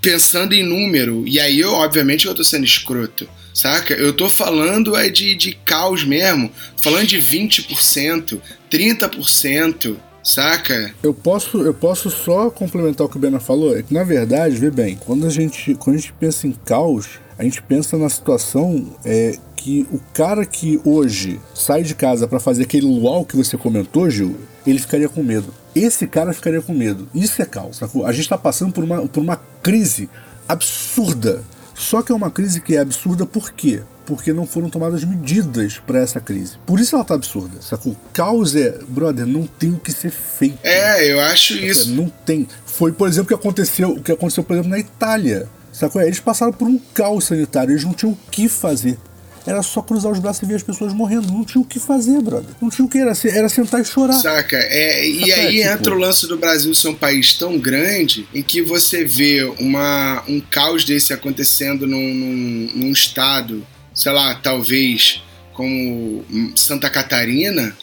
[0.00, 1.24] Pensando em número.
[1.26, 3.94] E aí, eu, obviamente, eu tô sendo escroto saca?
[3.94, 8.40] Eu tô falando é de, de caos mesmo, falando de 20%,
[8.70, 10.94] 30%, Saca?
[11.02, 13.76] Eu posso, eu posso só complementar o que o Bena falou.
[13.76, 17.18] É que, na verdade, vê bem, quando a gente, quando a gente pensa em caos,
[17.36, 22.38] a gente pensa na situação é, que o cara que hoje sai de casa para
[22.38, 25.52] fazer aquele luau que você comentou, Gil, ele ficaria com medo.
[25.74, 27.08] Esse cara ficaria com medo.
[27.14, 28.06] Isso é caos, sacou?
[28.06, 30.08] A gente tá passando por uma, por uma crise
[30.48, 31.42] absurda.
[31.74, 33.82] Só que é uma crise que é absurda por quê?
[34.04, 36.56] Porque não foram tomadas medidas para essa crise.
[36.66, 37.96] Por isso ela tá absurda, sacou?
[38.12, 40.58] Caos é, brother, não tem o que ser feito.
[40.62, 41.90] É, eu acho isso.
[41.90, 42.46] Não tem.
[42.66, 45.48] Foi, por exemplo, o que aconteceu, o que aconteceu, por exemplo, na Itália.
[45.72, 46.02] Sacou?
[46.02, 48.98] Eles passaram por um caos sanitário, eles não tinham o que fazer.
[49.46, 51.32] Era só cruzar os braços e ver as pessoas morrendo.
[51.32, 52.50] Não tinha o que fazer, brother.
[52.60, 54.14] Não tinha o que, era, era sentar e chorar.
[54.14, 54.56] Saca?
[54.56, 55.68] É, e Saca, aí tipo...
[55.68, 60.22] entra o lance do Brasil ser um país tão grande em que você vê uma,
[60.28, 65.22] um caos desse acontecendo num, num, num estado, sei lá, talvez
[65.52, 66.24] como
[66.56, 67.76] Santa Catarina,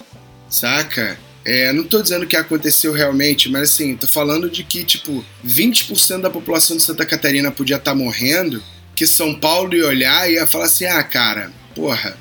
[0.49, 1.17] saca?
[1.45, 6.21] É, não tô dizendo que aconteceu realmente, mas assim, tô falando de que, tipo, 20%
[6.21, 8.61] da população de Santa Catarina podia estar tá morrendo
[8.95, 12.17] que São Paulo ia olhar e ia falar assim: ah, cara, porra,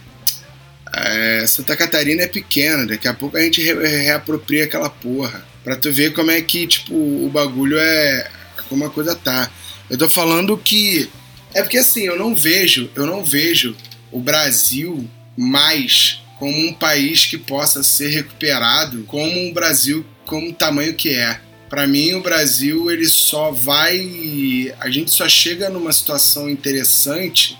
[0.94, 5.44] é, Santa Catarina é pequena, daqui a pouco a gente re reapropria aquela porra.
[5.64, 8.30] Pra tu ver como é que, tipo, o bagulho é.
[8.68, 9.50] como a coisa tá.
[9.90, 11.10] Eu tô falando que.
[11.54, 13.76] É porque assim, eu não vejo, eu não vejo
[14.12, 20.52] o Brasil mais como um país que possa ser recuperado como um Brasil como o
[20.52, 21.40] tamanho que é.
[21.68, 27.58] Para mim, o Brasil ele só vai, a gente só chega numa situação interessante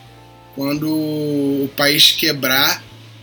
[0.55, 2.82] quando o país quebrar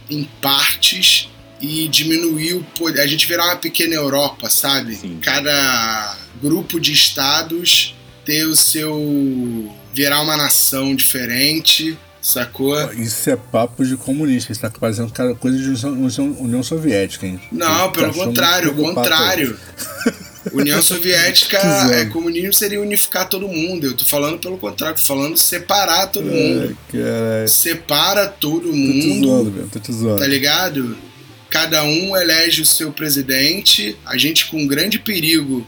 [0.10, 1.28] em partes
[1.60, 3.02] e diminuir o poder.
[3.02, 4.96] A gente virar uma pequena Europa, sabe?
[4.96, 5.20] Sim.
[5.22, 11.98] Cada grupo de estados ter o seu virar uma nação diferente.
[12.22, 12.92] Sacou?
[12.94, 17.40] Isso é papo de comunista, isso tá parecendo coisa de União, União Soviética, hein?
[17.52, 19.60] Não, pelo tá contrário, o contrário.
[20.52, 21.58] União Soviética,
[21.92, 23.88] é, comunismo seria unificar todo mundo.
[23.88, 26.76] Eu tô falando pelo contrário, tô falando separar todo mundo.
[26.94, 29.02] Ai, Separa todo mundo.
[29.02, 30.20] Tô te zoando, meu, tô te zoando.
[30.20, 30.98] Tá ligado?
[31.50, 33.96] Cada um elege o seu presidente.
[34.06, 35.66] A gente com um grande perigo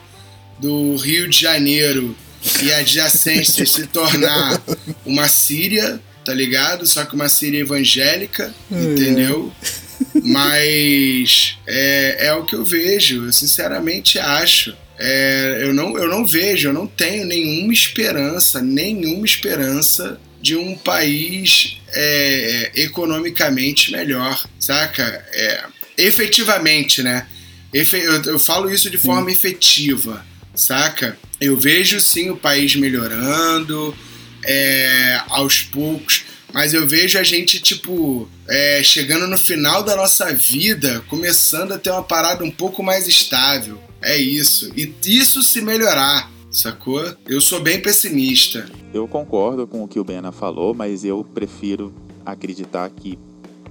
[0.59, 2.15] do Rio de Janeiro
[2.62, 4.62] e adjacência se tornar
[5.06, 6.86] uma Síria, tá ligado?
[6.86, 9.52] Só que uma Síria evangélica, entendeu?
[10.24, 14.76] Mas é, é o que eu vejo, eu sinceramente acho.
[15.00, 20.76] É, eu, não, eu não vejo, eu não tenho nenhuma esperança, nenhuma esperança de um
[20.76, 25.04] país é, economicamente melhor, saca?
[25.34, 25.64] É,
[25.98, 27.28] efetivamente, né?
[27.74, 30.26] Efe, eu, eu, falo isso de forma efetiva,
[30.56, 31.18] saca?
[31.39, 33.95] Eu vejo sim o país melhorando
[34.43, 40.33] é, aos poucos mas eu vejo a gente, tipo, é, chegando no final da nossa
[40.33, 43.77] vida, começando a ter uma parada um pouco mais estável.
[44.01, 44.71] É isso.
[44.75, 47.15] E isso se melhorar, sacou?
[47.27, 48.69] Eu sou bem pessimista.
[48.93, 51.93] Eu concordo com o que o Bena falou, mas eu prefiro
[52.25, 53.19] acreditar que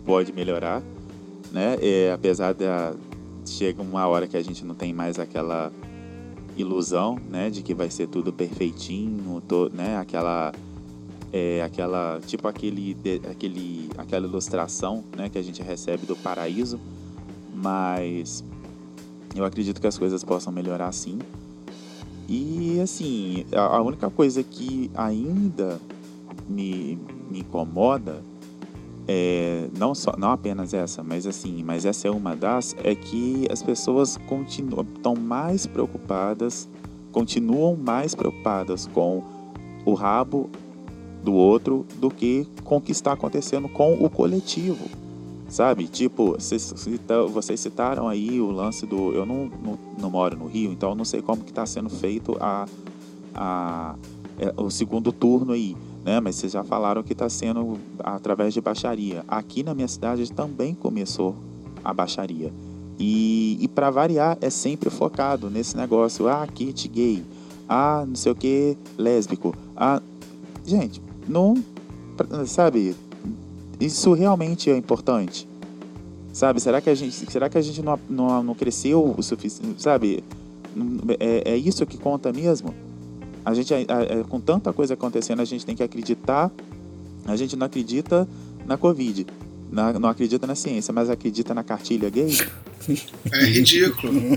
[0.04, 0.82] pode melhorar,
[1.50, 1.78] né?
[1.80, 2.94] É, apesar da
[3.44, 5.72] chega uma hora que a gente não tem mais aquela
[6.56, 10.52] ilusão, né, de que vai ser tudo perfeitinho, to, né, aquela
[11.32, 12.96] é aquela tipo aquele,
[13.30, 16.80] aquele aquela ilustração né, que a gente recebe do paraíso,
[17.54, 18.44] mas
[19.34, 21.18] eu acredito que as coisas possam melhorar sim.
[22.28, 25.80] E assim, a única coisa que ainda
[26.48, 26.98] me,
[27.30, 28.22] me incomoda
[29.08, 33.46] é, não só não apenas essa, mas assim, mas essa é uma das é que
[33.50, 36.68] as pessoas continuam estão mais preocupadas,
[37.12, 39.22] continuam mais preocupadas com
[39.84, 40.50] o rabo
[41.22, 44.88] do outro do que com o que está acontecendo com o coletivo.
[45.48, 45.86] Sabe?
[45.86, 46.74] Tipo, vocês,
[47.32, 49.12] vocês citaram aí o lance do.
[49.12, 52.36] Eu não, não, não moro no Rio, então não sei como que está sendo feito
[52.40, 52.66] a,
[53.32, 53.94] a,
[54.40, 55.76] é, o segundo turno aí.
[56.06, 56.20] Né?
[56.20, 59.24] Mas vocês já falaram que está sendo através de baixaria.
[59.26, 61.34] Aqui na minha cidade também começou
[61.84, 62.52] a baixaria.
[62.96, 66.28] E, e para variar, é sempre focado nesse negócio.
[66.28, 67.24] Ah, kit gay.
[67.68, 69.52] Ah, não sei o que, lésbico.
[69.76, 70.00] Ah,
[70.64, 71.56] gente, não.
[72.46, 72.94] Sabe?
[73.80, 75.48] Isso realmente é importante.
[76.32, 76.60] Sabe?
[76.60, 79.82] Será que a gente, será que a gente não, não, não cresceu o suficiente?
[79.82, 80.22] Sabe?
[81.18, 82.72] É, é isso que conta mesmo?
[83.46, 86.50] A gente, a, a, com tanta coisa acontecendo, a gente tem que acreditar.
[87.24, 88.26] A gente não acredita
[88.66, 89.24] na Covid.
[89.70, 92.36] Na, não acredita na ciência, mas acredita na cartilha gay?
[93.32, 94.12] É ridículo.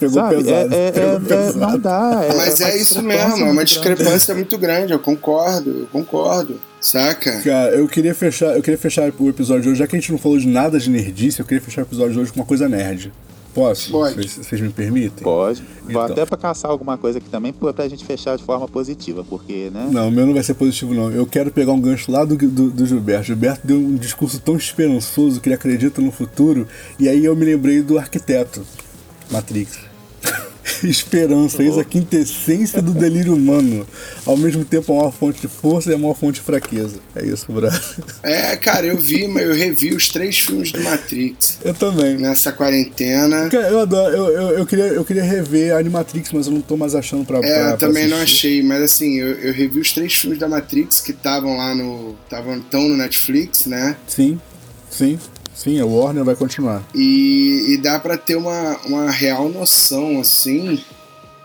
[0.00, 0.74] Pegou Sabe, pesado.
[0.74, 1.58] É, é, pegou é, pesado.
[1.58, 2.24] não dá.
[2.24, 6.60] É Mas é, isso mesmo, é uma discrepância muito grande, eu concordo, eu concordo.
[6.80, 7.40] Saca?
[7.42, 10.10] Cara, eu queria fechar, eu queria fechar o episódio de hoje, já que a gente
[10.10, 12.46] não falou de nada de nerdice, eu queria fechar o episódio de hoje com uma
[12.46, 13.12] coisa nerd.
[13.54, 13.90] Posso?
[13.90, 14.28] Pode.
[14.28, 15.22] Vocês, me permitem?
[15.22, 15.62] Pode.
[15.82, 15.92] Então.
[15.92, 19.70] Vou até pra caçar alguma coisa aqui também, pra gente fechar de forma positiva, porque,
[19.70, 19.88] né?
[19.90, 21.10] Não, o meu não vai ser positivo, não.
[21.10, 23.24] Eu quero pegar um gancho lá do, do, do Gilberto.
[23.24, 26.66] Gilberto deu um discurso tão esperançoso que ele acredita no futuro,
[26.98, 28.64] e aí eu me lembrei do arquiteto
[29.30, 29.78] Matrix.
[30.84, 33.86] esperança, eis a quintessência do delírio humano.
[34.24, 36.96] Ao mesmo tempo, a maior fonte de força e a maior fonte de fraqueza.
[37.14, 37.80] É isso, brother.
[38.22, 41.58] É, cara, eu vi, mas eu revi os três filmes do Matrix.
[41.64, 42.16] Eu também.
[42.16, 43.48] Nessa quarentena.
[43.48, 44.14] Cara, eu adoro.
[44.14, 47.24] Eu, eu, eu, queria, eu queria rever a Animatrix, mas eu não tô mais achando
[47.24, 47.38] pra.
[47.38, 50.38] É, pra, eu também pra não achei, mas assim, eu, eu revi os três filmes
[50.38, 52.16] da Matrix que estavam lá no.
[52.24, 53.96] estavam tão no Netflix, né?
[54.06, 54.40] Sim,
[54.90, 55.18] sim.
[55.62, 56.82] Sim, a Warner vai continuar.
[56.94, 60.82] E, e dá para ter uma, uma real noção, assim,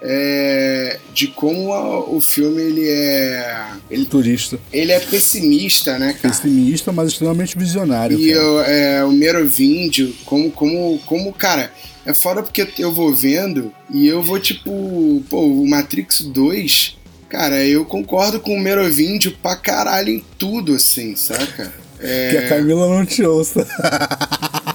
[0.01, 3.67] é, de como a, o filme ele é.
[3.91, 4.57] Ele, Turista.
[4.71, 6.33] Ele é pessimista, né, cara?
[6.33, 8.17] Pessimista, mas extremamente visionário.
[8.17, 11.73] E eu, é, o Merovíndio, como, como, como, cara.
[12.05, 15.21] É foda porque eu vou vendo e eu vou tipo.
[15.29, 16.97] Pô, o Matrix 2.
[17.27, 21.84] Cara, eu concordo com o Merovíndio pra caralho em tudo, assim, saca?
[22.05, 22.29] É...
[22.29, 23.65] Que a Camila não te ouça.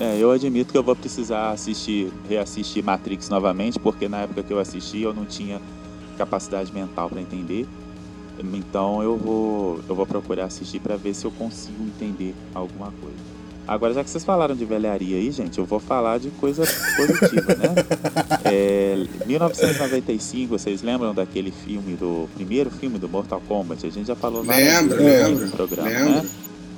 [0.01, 4.53] é, eu admito que eu vou precisar assistir, reassistir Matrix novamente, porque na época que
[4.53, 5.61] eu assisti eu não tinha
[6.19, 7.67] capacidade mental para entender.
[8.55, 13.41] Então eu vou, eu vou procurar assistir para ver se eu consigo entender alguma coisa.
[13.71, 16.65] Agora, já que vocês falaram de velharia aí, gente, eu vou falar de coisa
[16.97, 17.75] positiva, né?
[18.45, 23.87] É, 1995, vocês lembram daquele filme, do primeiro filme do Mortal Kombat?
[23.87, 26.11] A gente já falou lá no programa, lembro.
[26.11, 26.29] né?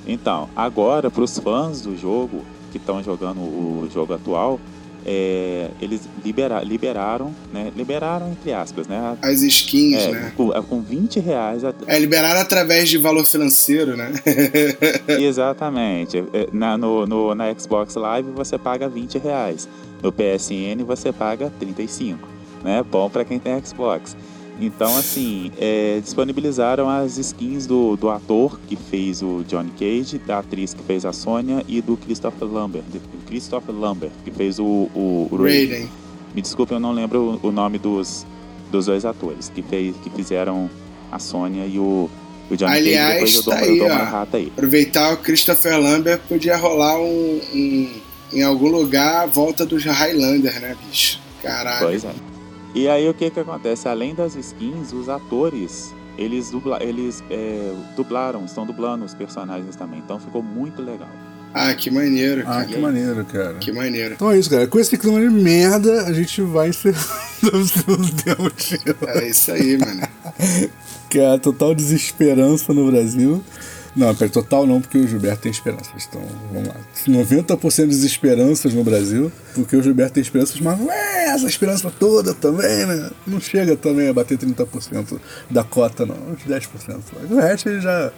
[0.05, 4.59] Então, agora, para os fãs do jogo que estão jogando o jogo atual,
[5.05, 7.71] é, eles libera, liberaram, né?
[7.75, 9.17] Liberaram entre aspas, né?
[9.21, 10.33] As skins, é, né?
[10.35, 11.63] Com, com 20 reais.
[11.87, 14.13] É, liberaram através de valor financeiro, né?
[15.19, 16.23] Exatamente.
[16.33, 19.67] É, na, no, no, na Xbox Live você paga 20 reais.
[20.01, 22.27] No PSN você paga 35.
[22.63, 22.83] Né?
[22.89, 24.15] Bom para quem tem Xbox.
[24.59, 30.39] Então, assim, é, disponibilizaram as skins do, do ator que fez o Johnny Cage, da
[30.39, 34.63] atriz que fez a Sônia e do Christopher Lambert, do Christopher Lambert que fez o,
[34.63, 35.89] o, o Raiden.
[36.35, 38.25] Me desculpe, eu não lembro o, o, nome dos,
[38.71, 40.69] dos dois atores que, fez, que fizeram
[41.11, 42.09] a Sônia e o,
[42.49, 43.33] o Johnny Aliás, Cage.
[43.33, 44.51] Depois eu dou, tá eu dou uma rata aí.
[44.55, 47.89] Aproveitar o Christopher Lambert, podia rolar um, um,
[48.31, 51.19] em algum lugar a volta do Highlander, né, bicho?
[51.41, 51.87] Caralho.
[51.87, 52.32] Pois é.
[52.73, 53.87] E aí o que que acontece?
[53.87, 59.99] Além das skins, os atores eles, dubla, eles é, dublaram, estão dublando os personagens também.
[59.99, 61.09] Então ficou muito legal.
[61.53, 62.61] Ah, que maneiro, ah, cara.
[62.61, 63.53] Ah, que maneiro, cara.
[63.55, 64.13] Que maneiro.
[64.15, 64.67] Então é isso, cara.
[64.67, 67.03] Com esse clima de merda, a gente vai encerrando
[69.07, 70.01] É isso aí, mano.
[71.09, 73.43] que é a total desesperança no Brasil.
[73.95, 76.07] Não, pera, total não, porque o Gilberto tem esperanças.
[76.09, 76.21] Então,
[76.51, 76.75] vamos lá.
[77.07, 82.33] 90% de esperanças no Brasil, porque o Gilberto tem esperanças, mas ué, essa esperança toda
[82.33, 83.11] também, né?
[83.27, 85.19] Não chega também a bater 30%
[85.49, 86.15] da cota, não.
[86.15, 86.69] Uns 10%.
[86.87, 88.11] Mas o resto ele já.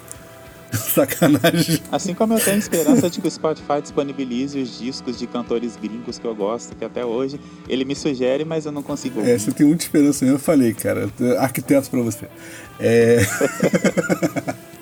[0.93, 1.79] Sacanagem.
[1.91, 6.17] Assim como eu tenho esperança de que o Spotify disponibilize os discos de cantores gringos
[6.17, 9.21] que eu gosto, que até hoje ele me sugere, mas eu não consigo.
[9.21, 10.37] É, você tem muita esperança mesmo.
[10.37, 11.09] Eu falei, cara,
[11.39, 12.27] arquiteto para você.
[12.79, 13.19] É.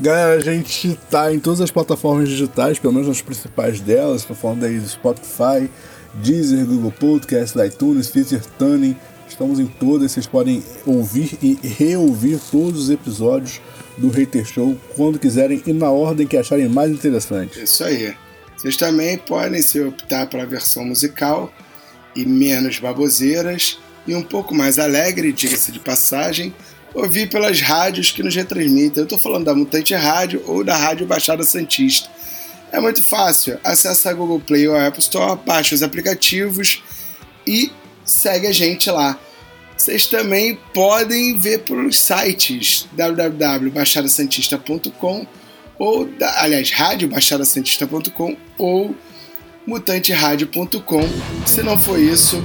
[0.00, 4.22] Galera, a gente tá em todas as plataformas digitais, pelo menos nas principais delas.
[4.22, 5.70] Estou falando aí do Spotify,
[6.14, 8.96] Deezer, Google Podcast, iTunes, Stitcher, Tuning.
[9.28, 13.60] Estamos em todas, vocês podem ouvir e reouvir todos os episódios
[13.96, 17.62] do Hater Show quando quiserem e na ordem que acharem mais interessante.
[17.62, 18.14] Isso aí.
[18.56, 21.52] Vocês também podem se optar para a versão musical
[22.14, 26.52] e menos baboseiras e um pouco mais alegre, diga-se de passagem
[26.94, 29.00] ouvir pelas rádios que nos retransmitem.
[29.00, 32.08] Eu estou falando da Mutante Rádio ou da Rádio Baixada Santista.
[32.70, 33.58] É muito fácil.
[33.62, 36.82] Acesse a Google Play ou a Apple Store, baixe os aplicativos
[37.46, 37.70] e
[38.04, 39.18] segue a gente lá.
[39.76, 45.26] Vocês também podem ver pelos sites www.baixadasantista.com
[45.78, 48.96] ou, aliás, radiobaixadasantista.com ou
[49.66, 51.02] mutanteradio.com.
[51.46, 52.42] Se não for isso,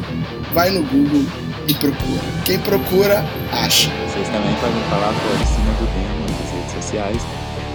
[0.54, 1.26] vai no Google
[1.68, 2.24] e procura.
[2.46, 3.90] Quem procura, acha.
[4.08, 7.22] Vocês também podem falar com a Oficina do Demo nas redes sociais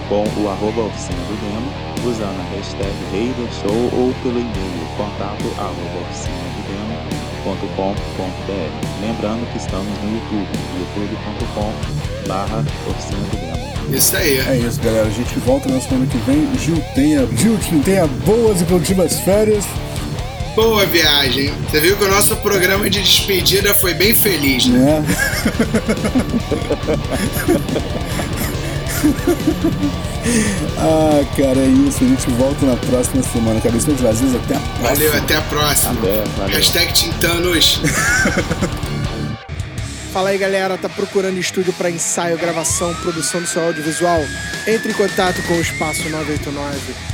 [0.09, 1.71] com o arroba Oficina do Demo,
[2.05, 8.71] usando a hashtag RaiderShow ou pelo e-mail contato arroba oficinadodemo.com.br.
[9.01, 11.73] Lembrando que estamos no YouTube, youtube.com
[12.27, 13.63] barra Oficina do Demo.
[13.95, 14.37] Isso aí.
[14.39, 15.07] É isso, galera.
[15.07, 16.47] A gente volta na semana que vem.
[16.59, 19.65] Gil tenha, Gil tenha boas e produtivas férias.
[20.55, 21.51] Boa viagem.
[21.69, 24.99] Você viu que o nosso programa de despedida foi bem feliz, né?
[24.99, 25.03] É.
[30.77, 32.03] ah, cara, é isso.
[32.03, 33.59] A gente volta na próxima semana.
[33.61, 34.89] Cabeça de vazios, até a próxima.
[34.89, 35.93] Valeu, até a próxima.
[35.93, 36.55] Até, valeu.
[36.55, 37.81] Hashtag Tintanos.
[40.13, 44.21] Fala aí galera, tá procurando estúdio para ensaio, gravação, produção do seu audiovisual?
[44.67, 47.13] Entre em contato com o Espaço 989